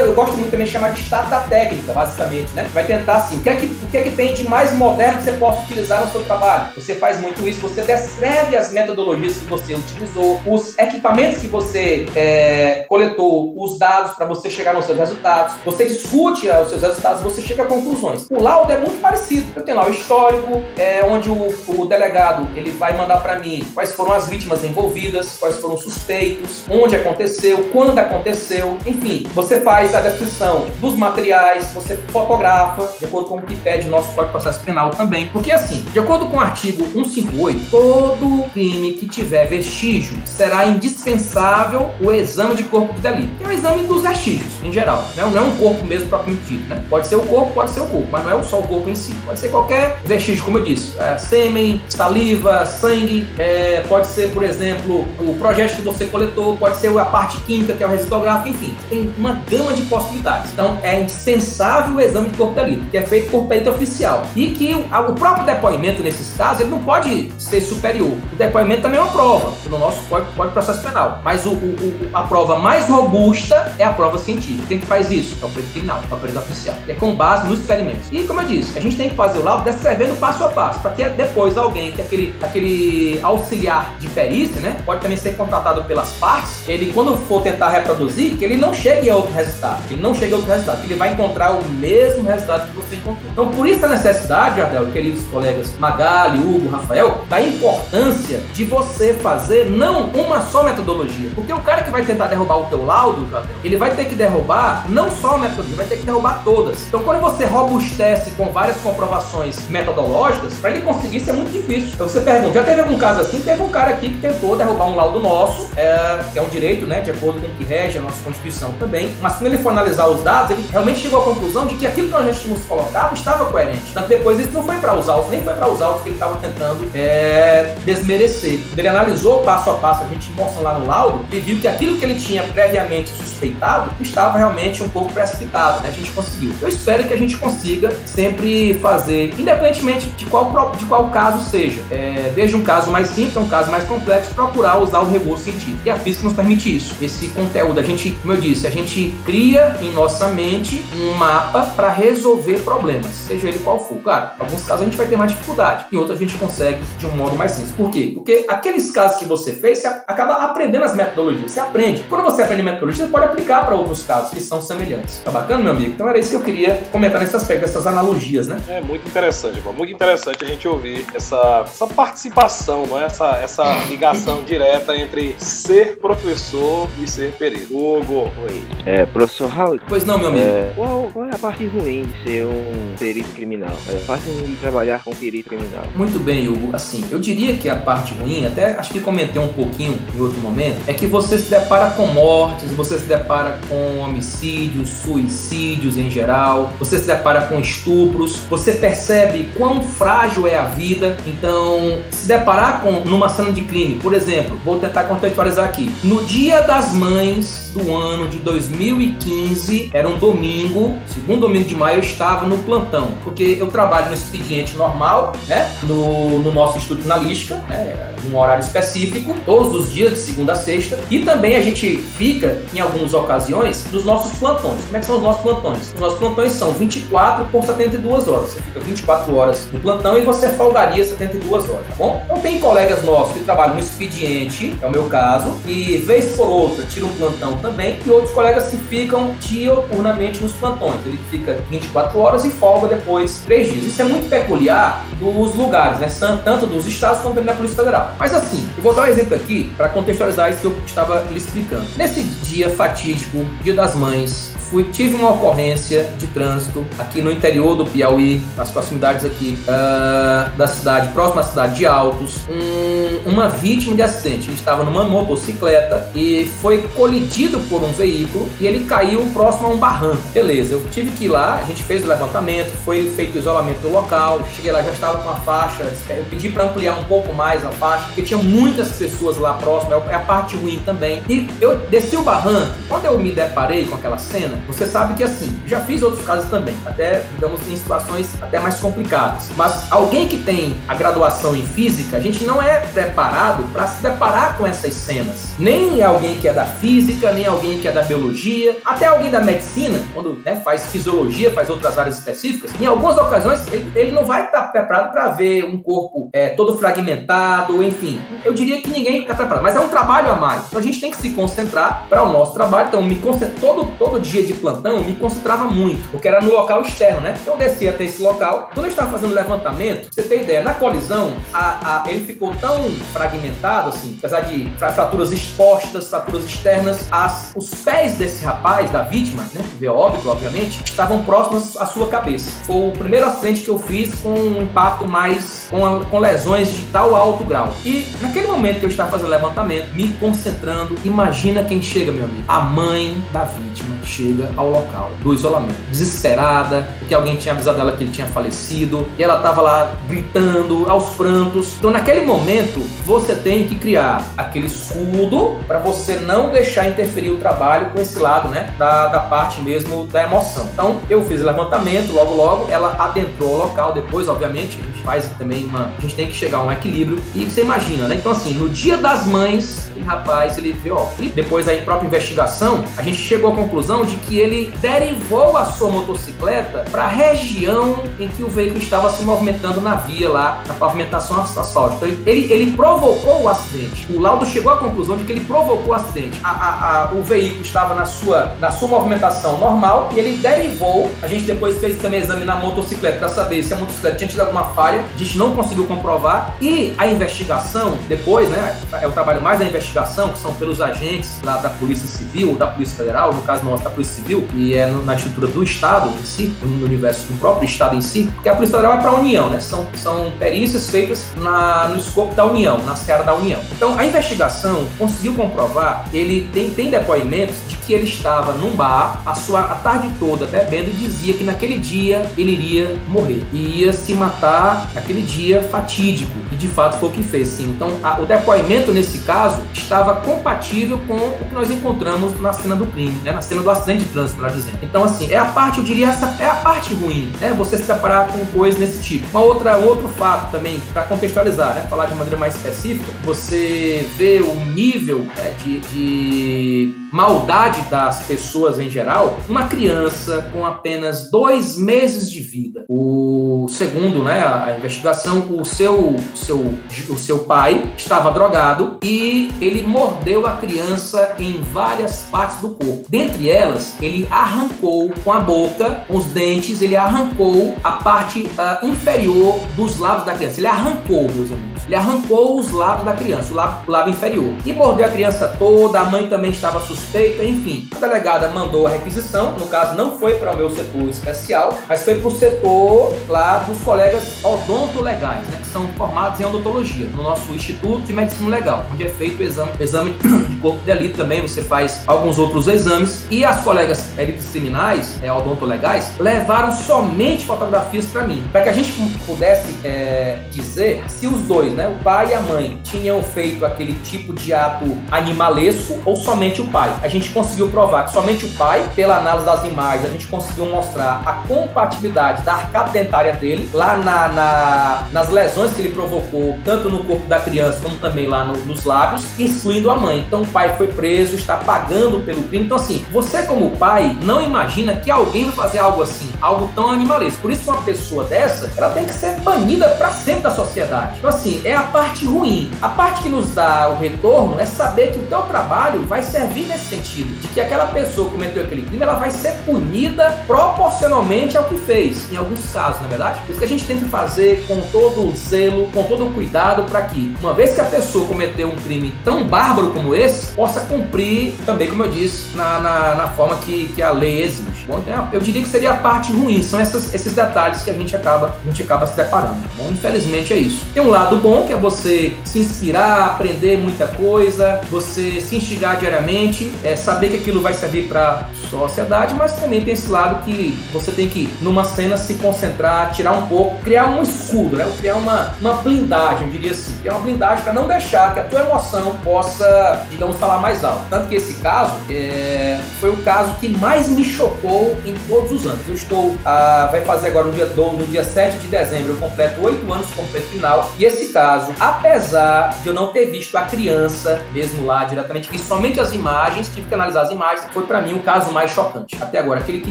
[0.00, 2.68] eu gosto muito também de chamar de estado da técnica, basicamente, né?
[2.72, 5.18] Vai tentar assim, o que é que, o que, é que tem de mais moderno
[5.18, 6.68] que você possa utilizar no seu trabalho?
[6.76, 12.06] Você faz muito isso, você descreve as metodologias que você utilizou, os equipamentos que você
[12.14, 17.22] é, coletou, os dados para você chegar nos seus resultados, você discute os seus resultados,
[17.22, 18.26] você chega a conclusões.
[18.30, 19.50] O laudo é muito parecido.
[19.56, 23.64] Eu tenho lá o histórico, é, onde o o delegado ele vai mandar para mim
[23.74, 29.60] quais foram as vítimas envolvidas, quais foram os suspeitos, onde aconteceu, quando aconteceu, enfim, você
[29.60, 34.12] faz a descrição dos materiais, você fotografa, de acordo com o que pede o nosso
[34.14, 35.28] Código Processo Penal também.
[35.28, 41.90] Porque assim, de acordo com o artigo 158, todo crime que tiver vestígio será indispensável
[42.00, 45.04] o exame de corpo de delito, que é o exame dos vestígios, em geral.
[45.16, 45.24] Né?
[45.24, 46.82] Não é um corpo mesmo propriamente dito, né?
[46.88, 48.94] Pode ser o corpo, pode ser o corpo, mas não é só o corpo em
[48.94, 49.14] si.
[49.24, 54.42] Pode ser qualquer vestígio, como eu disse, é, sêmen, saliva, sangue, é, pode ser, por
[54.42, 58.48] exemplo, o projeto que você coletou, pode ser a parte química, que é o residuográfico,
[58.48, 60.50] enfim, tem uma gama de possibilidades.
[60.52, 64.26] Então, é indispensável o exame de corpo de delito, que é feito por peito oficial.
[64.34, 68.16] E que o, próprio depoimento, nesses casos, ele não pode ser superior.
[68.32, 71.20] O depoimento também é uma prova, no nosso Código, código Processo Penal.
[71.22, 74.66] Mas o, o, a prova mais robusta é a prova científica.
[74.66, 75.36] Quem que faz isso?
[75.40, 76.76] É o peito criminal, é o peito oficial.
[76.88, 78.08] É com base nos experimentos.
[78.10, 80.80] E, como eu disse, a gente tem que fazer o laudo descrevendo passo a passo,
[80.80, 85.36] para que depois alguém, que é aquele, aquele auxiliar de perícia, né, pode também ser
[85.36, 89.82] contratado pelas partes, ele, quando for tentar reproduzir, que ele não chegue a outro resultado,
[89.90, 93.30] ele não chegue a outro resultado, ele vai encontrar o mesmo resultado que você encontrou.
[93.30, 99.14] Então, por isso a necessidade, Ardel, queridos colegas Magali, Hugo, Rafael, da importância de você
[99.14, 101.30] fazer não uma só metodologia.
[101.34, 104.14] Porque o cara que vai tentar derrubar o teu laudo, Ardel, ele vai ter que
[104.14, 106.86] derrubar não só a metodologia, vai ter que derrubar todas.
[106.86, 111.90] Então, quando você robustece com várias comprovações metodológicas, para ele conseguir isso é muito difícil.
[111.94, 113.40] Então, você pergunta, já teve algum caso assim?
[113.40, 116.86] Teve um cara aqui que tentou derrubar um laudo nosso, é, que é um direito,
[116.86, 119.70] né, de acordo com o que rege a nossa Constituição também, mas quando ele for
[119.70, 123.14] analisar os dados, ele realmente chegou à conclusão de que aquilo que nós tínhamos colocado
[123.14, 123.82] estava coerente.
[123.90, 126.36] Então, depois isso não foi para os nem foi para usar o que ele estava
[126.36, 128.60] tentando é, desmerecer.
[128.76, 131.96] Ele analisou passo a passo, a gente mostra lá no laudo, e viu que aquilo
[131.96, 135.88] que ele tinha previamente suspeitado estava realmente um pouco precipitado, né?
[135.88, 136.54] A gente conseguiu.
[136.60, 141.80] Eu espero que a gente consiga sempre fazer, independentemente de qual, de qual caso seja,
[141.88, 145.44] é, desde um caso mais simples a um caso mais complexo, procurar usar o recurso
[145.44, 145.78] científico.
[145.84, 146.96] E a física nos permite isso.
[147.00, 151.62] Esse conteúdo, a gente, como eu disse, a gente cria em nossa mente um mapa
[151.76, 153.98] para resolver problemas, seja ele qual for.
[154.02, 156.80] Claro, em alguns casos a gente vai ter mais dificuldade, em outros a gente consegue
[156.98, 157.72] de um modo mais simples.
[157.72, 158.10] Por quê?
[158.12, 161.52] Porque aqueles casos que você fez, você acaba aprendendo as metodologias.
[161.52, 162.04] Você aprende.
[162.08, 165.20] Quando você aprende metodologia, você pode aplicar para outros casos que são semelhantes.
[165.24, 165.92] Tá bacana, meu amigo?
[165.92, 168.60] Então era isso que eu queria comentar nesse aspecto, essas analogias, né?
[168.66, 170.79] É muito interessante, muito interessante a gente ouvir
[171.14, 173.04] essa, essa participação, não é?
[173.04, 177.76] essa, essa ligação direta entre ser professor e ser perito.
[177.76, 178.30] Hugo.
[178.44, 178.62] Oi.
[178.86, 179.80] É, professor Raul.
[179.88, 180.44] Pois não, meu amigo.
[180.44, 183.76] É, qual, qual, é a parte ruim de ser um perito criminal?
[183.88, 185.84] É fácil de trabalhar com perito criminal.
[185.94, 186.74] Muito bem, Hugo.
[186.74, 190.40] Assim, eu diria que a parte ruim, até acho que comentei um pouquinho em outro
[190.40, 196.10] momento, é que você se depara com mortes, você se depara com homicídios, suicídios em
[196.10, 201.16] geral, você se depara com estupros, você percebe quão frágil é a vida.
[201.26, 205.90] Então, se deparar com numa cena de crime, por exemplo, vou tentar contextualizar aqui.
[206.02, 211.98] No dia das mães do ano de 2015, era um domingo, segundo domingo de maio,
[211.98, 217.02] eu estava no plantão, porque eu trabalho no expediente normal, né, no, no nosso estudo
[217.02, 221.62] finalística, né, num horário específico, todos os dias, de segunda a sexta, e também a
[221.62, 224.84] gente fica, em algumas ocasiões, nos nossos plantões.
[224.84, 225.92] Como é que são os nossos plantões?
[225.94, 228.50] Os nossos plantões são 24 por 72 horas.
[228.50, 232.20] Você fica 24 horas no plantão e você folgaria 72 horas, tá bom?
[232.26, 236.48] Então tem colegas nossos que trabalham no expediente, é o meu caso, e vez por
[236.48, 240.96] outra tiram um plantão também, e outros colegas que ficam dioturnamente nos plantões.
[241.06, 243.84] Ele fica 24 horas e folga depois 3 dias.
[243.86, 246.08] Isso é muito peculiar dos lugares, né?
[246.44, 248.14] Tanto dos estados quanto da Polícia Federal.
[248.18, 251.38] Mas assim, eu vou dar um exemplo aqui para contextualizar isso que eu estava lhe
[251.38, 251.86] explicando.
[251.96, 257.74] Nesse dia fatídico, Dia das Mães, fui, tive uma ocorrência de trânsito aqui no interior
[257.74, 263.48] do Piauí, nas proximidades aqui uh, da cidade, próxima à cidade de Altos, um, uma
[263.48, 264.48] vítima de acidente.
[264.48, 269.70] Ele estava numa motocicleta e foi colidido por um veículo e ele caiu próximo a
[269.70, 270.22] um barranco.
[270.32, 273.80] Beleza, eu tive que ir lá, a gente fez o levantamento, foi feito o isolamento
[273.80, 277.34] do local, cheguei lá, já estava com a faixa, eu pedi para ampliar um pouco
[277.34, 281.22] mais a faixa, porque tinha muitas pessoas lá próximas, é a parte ruim também.
[281.28, 285.24] E eu desci o barranco, quando eu me deparei com aquela cena, você sabe que
[285.24, 289.50] assim, já fiz outros casos também, até, digamos, em situações até mais complicadas.
[289.56, 294.02] Mas alguém que tem a graduação em física, a gente não é preparado para se
[294.02, 295.54] deparar com essas cenas.
[295.58, 299.40] Nem alguém que é da física, nem alguém que é da biologia, até alguém da
[299.40, 304.24] medicina, quando né, faz fisiologia, faz outras áreas específicas, em algumas ocasiões ele, ele não
[304.24, 308.20] vai estar preparado para ver um corpo é, todo fragmentado, enfim.
[308.44, 310.66] Eu diria que ninguém está preparado, mas é um trabalho a mais.
[310.66, 312.88] Então a gente tem que se concentrar para o nosso trabalho.
[312.88, 316.82] Então, me concentro todo, todo dia de plantão, me concentrava muito, porque era no local
[316.82, 317.36] externo, né?
[317.40, 318.70] Então eu descia até esse local.
[318.72, 322.90] Quando eu estava fazendo levantamento, você tem ideia, na colisão, a, a, ele ficou tão
[323.12, 329.42] fragmentado, assim, apesar de fraturas expostas, fraturas externas, as, os pés desse rapaz, da vítima,
[329.54, 329.62] né?
[329.70, 332.50] Que veio óbito, obviamente, estavam próximos à sua cabeça.
[332.64, 336.72] Foi o primeiro acidente que eu fiz com um impacto mais, com, a, com lesões
[336.72, 337.72] de tal alto grau.
[337.84, 342.44] E naquele momento que eu estava fazendo levantamento, me concentrando, imagina quem chega, meu amigo.
[342.48, 347.92] A mãe da vítima chega ao local do isolamento, desesperada, porque alguém tinha avisado ela
[347.92, 351.74] que ele tinha falecido, e ela estava lá gritando, aos prantos.
[351.78, 357.36] Então, naquele momento, você tem que criar aquele escudo para você não deixar interferir o
[357.36, 360.68] trabalho com esse lado, né, da, da parte mesmo da emoção.
[360.72, 365.02] Então, eu fiz o levantamento, logo, logo, ela adentrou o local, depois, obviamente, a gente
[365.02, 365.90] faz também uma.
[365.98, 368.16] A gente tem que chegar a um equilíbrio, e você imagina, né?
[368.16, 372.84] Então, assim, no dia das mães, rapaz, ele viu, ó, e depois aí, própria investigação,
[372.96, 378.02] a gente chegou à conclusão de que ele derivou a sua motocicleta para a região
[378.18, 382.06] em que o veículo estava se movimentando na via lá, na pavimentação asfáltica.
[382.06, 384.06] Então, ele, ele provocou o acidente.
[384.10, 386.38] O laudo chegou à conclusão de que ele provocou o acidente.
[386.42, 391.10] A, a, a, o veículo estava na sua, na sua movimentação normal e ele derivou.
[391.22, 394.40] A gente depois fez também exame na motocicleta para saber se a motocicleta tinha tido
[394.40, 395.04] alguma falha.
[395.14, 396.54] A gente não conseguiu comprovar.
[396.60, 401.38] E a investigação, depois, né, é o trabalho mais da investigação, que são pelos agentes
[401.42, 405.14] da Polícia Civil, da Polícia Federal, no caso nosso da Polícia Civil, e é na
[405.14, 408.76] estrutura do Estado em si, no universo do próprio Estado em si, porque a Polícia
[408.76, 409.60] Federal é para a União, né?
[409.60, 413.60] São, são perícias feitas na, no escopo da União, na seara da União.
[413.72, 419.20] Então, a investigação conseguiu comprovar, ele tem, tem depoimentos de que ele estava num bar
[419.24, 423.44] a, sua, a tarde toda bebendo e dizia que naquele dia ele iria morrer.
[423.52, 426.32] E ia se matar naquele dia fatídico.
[426.52, 427.64] E de fato foi o que fez, sim.
[427.70, 432.76] Então, a, o depoimento nesse caso estava compatível com o que nós encontramos na cena
[432.76, 433.32] do crime, né?
[433.32, 434.72] na cena do acidente de trânsito, para dizer.
[434.82, 437.52] Então, assim, é a parte, eu diria, essa é a parte ruim, né?
[437.56, 439.26] Você se deparar com coisas desse tipo.
[439.30, 441.86] Uma outra, outro fato também, para contextualizar, né?
[441.88, 448.78] Falar de maneira mais específica, você vê o nível né, de, de maldade das pessoas
[448.78, 452.84] em geral, uma criança com apenas dois meses de vida.
[452.88, 456.74] O segundo, né, a investigação, o seu, seu,
[457.08, 463.04] o seu pai estava drogado e ele mordeu a criança em várias partes do corpo.
[463.08, 468.86] Dentre elas, ele arrancou com a boca, com os dentes, ele arrancou a parte uh,
[468.86, 470.60] inferior dos lábios da criança.
[470.60, 471.82] Ele arrancou, meus amigos.
[471.86, 474.54] Ele arrancou os lábios da criança, o lábio, o lábio inferior.
[474.64, 476.99] E mordeu a criança toda, a mãe também estava suspeita,
[477.42, 477.88] enfim.
[477.94, 482.04] A delegada mandou a requisição, no caso não foi para o meu setor especial, mas
[482.04, 487.22] foi para o setor lá dos colegas odontolegais, né, que são formados em odontologia, no
[487.22, 491.16] nosso Instituto de Medicina Legal, onde é feito o exame, exame de corpo de delito
[491.16, 493.24] também, você faz alguns outros exames.
[493.30, 498.72] E as colegas peritos criminais, é, odontolegais, levaram somente fotografias para mim, para que a
[498.72, 498.92] gente
[499.26, 503.94] pudesse é, dizer se os dois, né, o pai e a mãe, tinham feito aquele
[504.02, 506.89] tipo de ato animalesco ou somente o pai.
[507.02, 510.66] A gente conseguiu provar que somente o pai, pela análise das imagens, a gente conseguiu
[510.66, 516.58] mostrar a compatibilidade da arcada dentária dele, lá na, na, nas lesões que ele provocou,
[516.64, 520.24] tanto no corpo da criança como também lá no, nos lábios, incluindo a mãe.
[520.26, 522.64] Então o pai foi preso, está pagando pelo crime.
[522.64, 526.90] Então, assim, você como pai não imagina que alguém vai fazer algo assim, algo tão
[526.90, 527.40] animalesco.
[527.40, 531.18] Por isso, uma pessoa dessa, ela tem que ser banida para sempre da sociedade.
[531.18, 532.70] Então, assim, é a parte ruim.
[532.80, 536.66] A parte que nos dá o retorno é saber que o teu trabalho vai servir
[536.66, 541.56] nesse sentido, de que aquela pessoa que cometeu aquele crime, ela vai ser punida proporcionalmente
[541.56, 543.40] ao que fez, em alguns casos, na é verdade.
[543.40, 546.32] Por isso que a gente tem que fazer com todo o zelo, com todo o
[546.32, 550.52] cuidado, para que, uma vez que a pessoa cometeu um crime tão bárbaro como esse,
[550.52, 554.79] possa cumprir também, como eu disse, na, na, na forma que, que a lei exige.
[554.98, 558.14] Então, eu diria que seria a parte ruim, são essas, esses detalhes que a gente
[558.14, 559.56] acaba, a gente acaba se deparando.
[559.76, 560.84] Bom, infelizmente é isso.
[560.92, 565.98] Tem um lado bom, que é você se inspirar, aprender muita coisa, você se instigar
[565.98, 570.78] diariamente, é, saber que aquilo vai servir para sociedade, mas também tem esse lado que
[570.92, 574.90] você tem que, numa cena, se concentrar, tirar um pouco, criar um escudo, né?
[574.98, 578.44] criar uma, uma blindagem, eu diria assim, criar uma blindagem para não deixar que a
[578.44, 581.02] tua emoção possa, digamos, falar mais alto.
[581.10, 585.66] Tanto que esse caso é, foi o caso que mais me chocou em todos os
[585.66, 585.86] anos.
[585.88, 589.60] Eu estou, ah, vai fazer agora no dia, no dia 7 de dezembro, eu completo
[589.62, 594.44] oito anos como final, e esse caso, apesar de eu não ter visto a criança
[594.52, 598.14] mesmo lá diretamente, vi somente as imagens, tive que analisar as imagens, foi para mim
[598.14, 599.16] o caso mais chocante.
[599.20, 599.90] Até agora, aquele que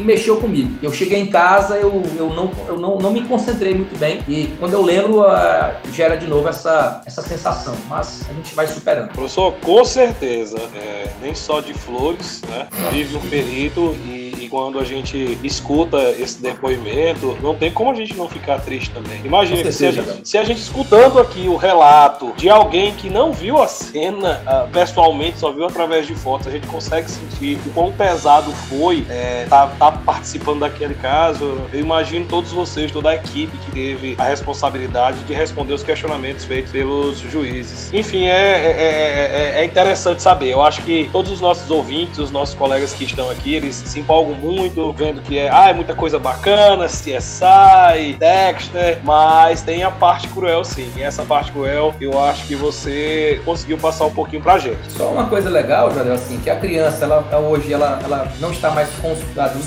[0.00, 0.78] mexeu comigo.
[0.82, 4.54] Eu cheguei em casa, eu, eu, não, eu não, não me concentrei muito bem, e
[4.58, 9.12] quando eu lembro, uh, gera de novo essa, essa sensação, mas a gente vai superando.
[9.12, 12.66] Professor, com certeza, é, nem só de flores, né?
[12.90, 18.16] Vive um perito e quando a gente escuta esse depoimento, não tem como a gente
[18.16, 19.20] não ficar triste também.
[19.24, 23.32] Imagina se, a gente, se a gente escutando aqui o relato de alguém que não
[23.32, 27.70] viu a cena uh, pessoalmente, só viu através de fotos, a gente consegue sentir o
[27.70, 31.60] quão pesado foi é, tá, tá participando daquele caso.
[31.72, 36.44] Eu imagino todos vocês, toda a equipe que teve a responsabilidade de responder os questionamentos
[36.44, 37.92] feitos pelos juízes.
[37.92, 40.50] Enfim, é, é, é, é interessante saber.
[40.50, 44.00] Eu acho que todos os nossos ouvintes, os nossos colegas que estão aqui, eles se
[44.00, 49.90] empolgam muito, vendo que é, ah, é muita coisa bacana, CSI, Dexter, mas tem a
[49.90, 50.90] parte cruel sim.
[50.96, 54.78] E essa parte cruel, eu acho que você conseguiu passar um pouquinho pra gente.
[54.96, 58.70] Só uma coisa legal, Jadel, assim, que a criança, ela, hoje, ela, ela não está
[58.70, 59.20] mais com os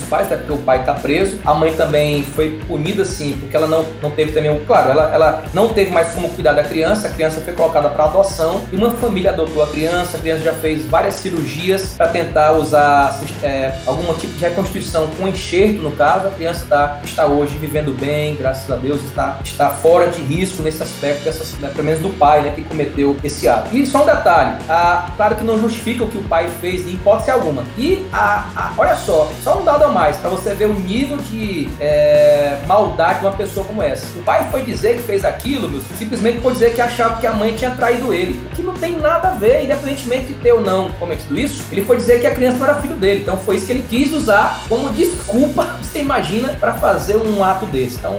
[0.10, 1.40] pais, né, porque o pai está preso.
[1.46, 5.44] A mãe também foi punida, sim, porque ela não, não teve também, claro, ela, ela
[5.54, 8.92] não teve mais como cuidar da criança, a criança foi colocada para adoção e uma
[8.92, 14.14] família adotou a criança, a criança já fez várias cirurgias para tentar usar é, algum
[14.14, 18.70] tipo de reconstrução com enxerto, no caso, a criança tá, está hoje vivendo bem, graças
[18.72, 22.42] a Deus, está, está fora de risco nesse aspecto, dessas, né, pelo menos do pai,
[22.42, 23.76] né, que cometeu esse ato.
[23.76, 24.58] E só um detalhe,
[25.16, 27.64] claro que não justifica o que o pai fez em hipótese alguma.
[27.78, 31.18] E a, a olha só, só um dado a mais, para você ver o nível
[31.18, 34.06] de é, maldade de uma pessoa como essa.
[34.18, 37.34] O pai foi dizer que fez aquilo, meu, simplesmente por dizer que achava que a
[37.34, 38.40] mãe tinha traído ele.
[38.52, 41.84] O que não tem nada a ver, independentemente de ter ou não cometido isso, ele
[41.84, 43.22] foi dizer que a criança não era filho dele.
[43.22, 47.66] Então foi isso que ele quis usar como desculpa, você imagina, para fazer um ato
[47.66, 47.96] desse.
[47.96, 48.18] Então,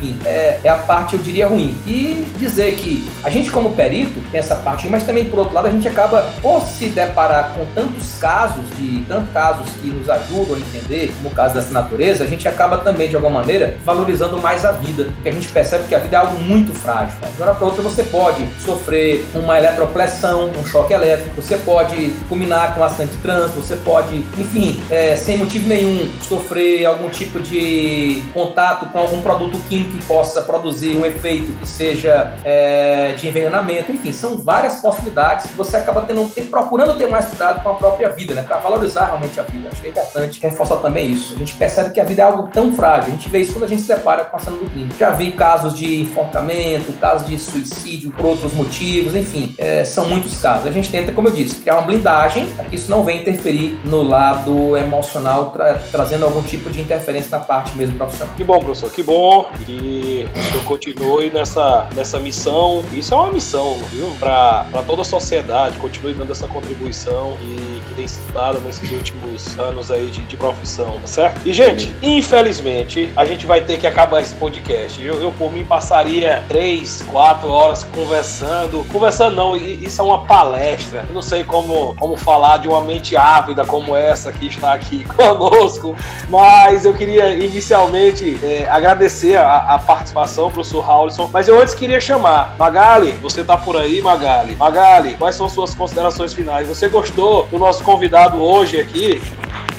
[0.00, 1.76] enfim, é, é, a parte, eu diria, ruim.
[1.86, 5.68] E dizer que a gente, como perito, tem essa parte, mas também, por outro lado,
[5.68, 10.56] a gente acaba, por se deparar com tantos casos, de tantos casos que nos ajudam
[10.56, 14.40] a entender, como o caso dessa natureza, a gente acaba também, de alguma maneira, valorizando
[14.40, 15.04] mais a vida.
[15.14, 17.14] Porque a gente percebe que a vida é algo muito frágil.
[17.36, 22.74] De uma para outra, você pode sofrer uma eletropressão, um choque elétrico, você pode culminar
[22.74, 27.40] com um acidente de trânsito, você pode, enfim, é, sem motivo nenhum, sofrer algum tipo
[27.40, 33.28] de contato com algum produto químico que possa produzir um efeito que seja é, de
[33.28, 37.74] envenenamento, enfim, são várias possibilidades que você acaba tendo, procurando ter mais cuidado com a
[37.74, 39.68] própria vida, né, para valorizar realmente a vida.
[39.70, 41.34] Acho que é importante reforçar também isso.
[41.34, 43.64] A gente percebe que a vida é algo tão frágil, a gente vê isso quando
[43.64, 44.90] a gente se depara com a cena do crime.
[44.98, 50.40] Já vi casos de enforcamento, casos de suicídio por outros motivos, enfim, é, são muitos
[50.40, 50.66] casos.
[50.66, 53.78] A gente tenta, como eu disse, criar uma blindagem para que isso não venha interferir
[53.84, 58.34] no lado emocional, tra trazendo algum tipo de interferência na parte mesmo profissional.
[58.36, 59.50] Que bom, professor, que bom.
[59.66, 62.84] E que eu continue nessa, nessa missão.
[62.92, 64.14] Isso é uma missão, viu?
[64.20, 69.58] Para toda a sociedade, continue dando essa contribuição e que tem sido dada nesses últimos
[69.58, 71.40] anos aí de, de profissão, tá certo?
[71.46, 75.02] E, gente, infelizmente, a gente vai ter que acabar esse podcast.
[75.02, 78.84] Eu, eu por mim, passaria três, quatro horas conversando.
[78.92, 81.06] Conversando não, isso é uma palestra.
[81.08, 85.04] Eu não sei como, como falar de uma mente ávida como essa que está aqui
[85.16, 85.96] conosco,
[86.28, 91.30] mas eu queria inicialmente é, agradecer a, a participação, professor Raulson.
[91.32, 94.56] Mas eu antes queria chamar Magali, você tá por aí, Magali?
[94.56, 96.66] Magali, quais são suas considerações finais?
[96.66, 99.22] Você gostou do nosso convidado hoje aqui?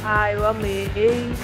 [0.04, 0.90] Ah, eu amei.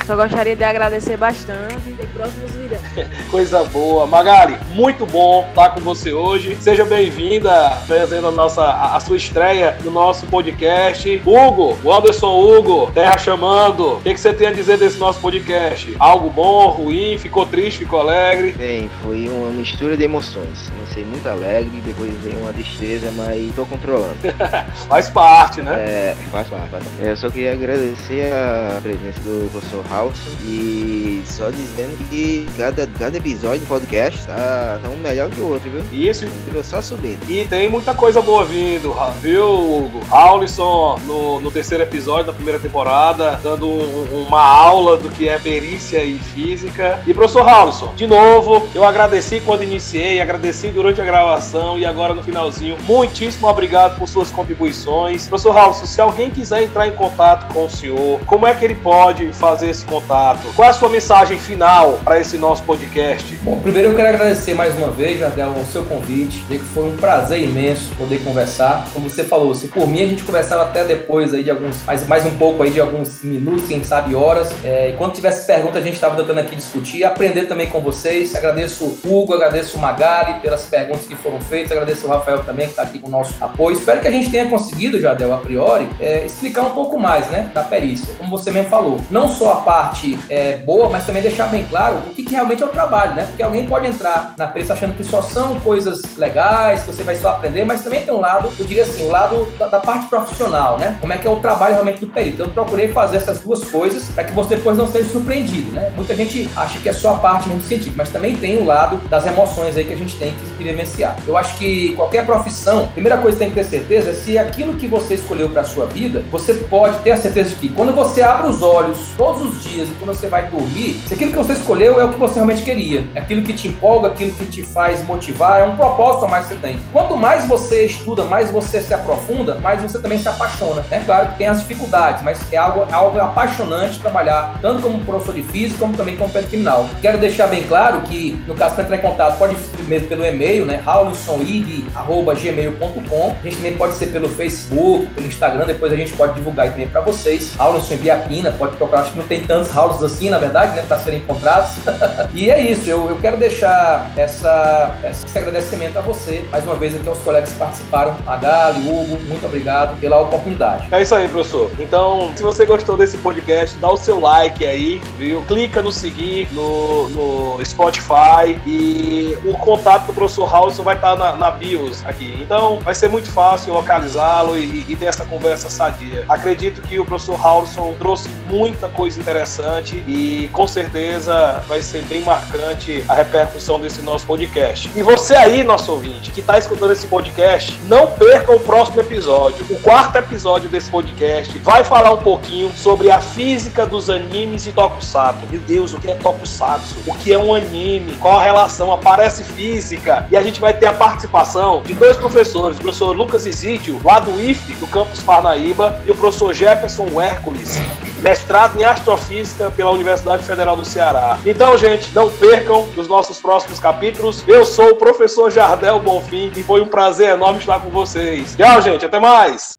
[0.05, 1.89] Só gostaria de agradecer bastante.
[1.89, 2.81] E próximos vídeos.
[3.29, 4.07] Coisa boa.
[4.07, 6.57] Magali, muito bom estar com você hoje.
[6.59, 11.21] Seja bem-vinda, fazendo a, nossa, a sua estreia no nosso podcast.
[11.23, 13.97] Hugo, o Anderson Hugo, Terra Chamando.
[13.97, 15.95] O que, que você tem a dizer desse nosso podcast?
[15.99, 17.17] Algo bom, ruim?
[17.19, 18.53] Ficou triste, ficou alegre?
[18.53, 20.69] Bem, foi uma mistura de emoções.
[20.69, 24.17] Comecei muito alegre, depois veio uma tristeza, mas tô controlando.
[24.89, 25.73] faz parte, né?
[25.73, 26.69] É, faz parte.
[26.69, 27.07] Faz parte.
[27.07, 32.87] Eu só queria agradecer a a presença do professor House e só dizendo que cada,
[32.87, 35.83] cada episódio do podcast tá, tá um melhor que o outro, viu?
[35.91, 36.25] Isso.
[36.53, 37.19] Eu só subindo.
[37.29, 39.99] E tem muita coisa boa vindo, viu, Hugo?
[40.09, 45.37] Raulison no, no terceiro episódio da primeira temporada, dando um, uma aula do que é
[45.37, 47.01] perícia e física.
[47.05, 52.13] E professor Raulison, de novo, eu agradeci quando iniciei, agradeci durante a gravação e agora
[52.13, 52.77] no finalzinho.
[52.83, 55.27] Muitíssimo obrigado por suas contribuições.
[55.27, 58.75] Professor Raulison, se alguém quiser entrar em contato com o senhor, como é que ele
[58.75, 60.53] pode fazer esse contato?
[60.55, 63.35] Qual é a sua mensagem final para esse nosso podcast?
[63.41, 66.41] Bom, primeiro eu quero agradecer mais uma vez, Jardel, o seu convite.
[66.41, 68.87] Dizer que foi um prazer imenso poder conversar.
[68.93, 72.05] Como você falou, se por mim a gente conversava até depois aí de alguns, mais,
[72.05, 74.53] mais um pouco aí de alguns minutos, quem sabe horas.
[74.63, 78.35] É, e quando tivesse perguntas, a gente estava tentando aqui discutir, aprender também com vocês.
[78.35, 82.67] Agradeço o Hugo, agradeço o Magali pelas perguntas que foram feitas, agradeço o Rafael também
[82.67, 83.75] que está aqui com o nosso apoio.
[83.75, 87.49] Espero que a gente tenha conseguido, Jardel, a priori, é, explicar um pouco mais, né,
[87.51, 88.13] da perícia.
[88.27, 91.95] Como você mesmo falou, não só a parte é, boa, mas também deixar bem claro
[91.95, 93.23] o que, que, realmente é o trabalho, né?
[93.23, 97.15] Porque alguém pode entrar na peça achando que só são coisas legais, que você vai
[97.15, 100.07] só aprender, mas também tem um lado, eu diria assim, o lado da, da parte
[100.07, 100.97] profissional, né?
[100.99, 102.35] Como é que é o trabalho realmente do perito.
[102.35, 105.89] Então, eu procurei fazer essas duas coisas para que você depois não seja surpreendido, né?
[105.95, 108.97] Muita gente acha que é só a parte muito científica, mas também tem o lado
[109.07, 111.15] das emoções aí que a gente tem que vivenciar.
[111.25, 114.37] Eu acho que qualquer profissão, a primeira coisa que tem que ter certeza é se
[114.37, 117.95] aquilo que você escolheu para sua vida, você pode ter a certeza de que quando
[117.95, 121.37] você abre os olhos todos os dias e quando você vai dormir, se aquilo que
[121.37, 124.45] você escolheu é o que você realmente queria, é aquilo que te empolga, aquilo que
[124.45, 126.79] te faz motivar, é um propósito a mais que você tem.
[126.91, 130.85] Quanto mais você estuda, mais você se aprofunda, mais você também se apaixona.
[130.89, 135.35] É claro que tem as dificuldades, mas é algo, algo apaixonante trabalhar tanto como professor
[135.35, 136.87] de física como também como perito criminal.
[137.01, 140.65] Quero deixar bem claro que, no caso, para entrar em contato, pode primeiro pelo e-mail,
[140.65, 140.81] né?
[140.85, 143.35] haulissonig.gmail.com.
[143.39, 146.87] A gente também pode ser pelo Facebook, pelo Instagram, depois a gente pode divulgar também
[146.87, 147.53] para vocês.
[147.57, 150.83] Haulisson Biapina, pode procurar, acho que não tem tantos Haulis assim, na verdade, né?
[150.87, 151.71] Para serem encontrados.
[152.33, 156.95] e é isso, eu, eu quero deixar essa, esse agradecimento a você, mais uma vez
[156.95, 160.87] aqui aos colegas que participaram, a Gali, Hugo, muito obrigado pela oportunidade.
[160.89, 161.69] É isso aí, professor.
[161.79, 165.41] Então, se você gostou desse podcast, dá o seu like aí, viu?
[165.41, 171.35] Clica no seguir no, no Spotify e o contato do professor House vai estar na,
[171.35, 172.37] na BIOS aqui.
[172.41, 176.23] Então, vai ser muito fácil localizá-lo e, e, ter essa conversa sadia.
[176.29, 182.21] Acredito que o professor Howson trouxe muita coisa interessante e com certeza vai ser bem
[182.21, 184.89] marcante a repercussão desse nosso podcast.
[184.95, 189.65] E você aí, nosso ouvinte, que está escutando esse podcast, não perca o próximo episódio.
[189.69, 194.71] O quarto episódio desse podcast vai falar um pouquinho sobre a física dos animes e
[194.71, 195.45] tokusatsu.
[195.49, 196.95] Meu Deus, o que é tokusatsu?
[197.05, 198.13] O que é um anime?
[198.19, 198.91] Qual a relação?
[198.91, 200.27] Aparece física.
[200.31, 204.19] E a gente vai ter a participação de dois professores, o professor Lucas Isídio, lá
[204.19, 207.79] do IFE, do campus Parnaíba, e o professor Jefferson Hércules,
[208.19, 211.37] mestrado em astrofísica pela Universidade Federal do Ceará.
[211.45, 214.43] Então, gente, não percam os nossos próximos capítulos.
[214.47, 218.55] Eu sou o professor Jardel Bonfim e foi um prazer enorme estar com vocês.
[218.55, 219.76] Tchau, gente, até mais!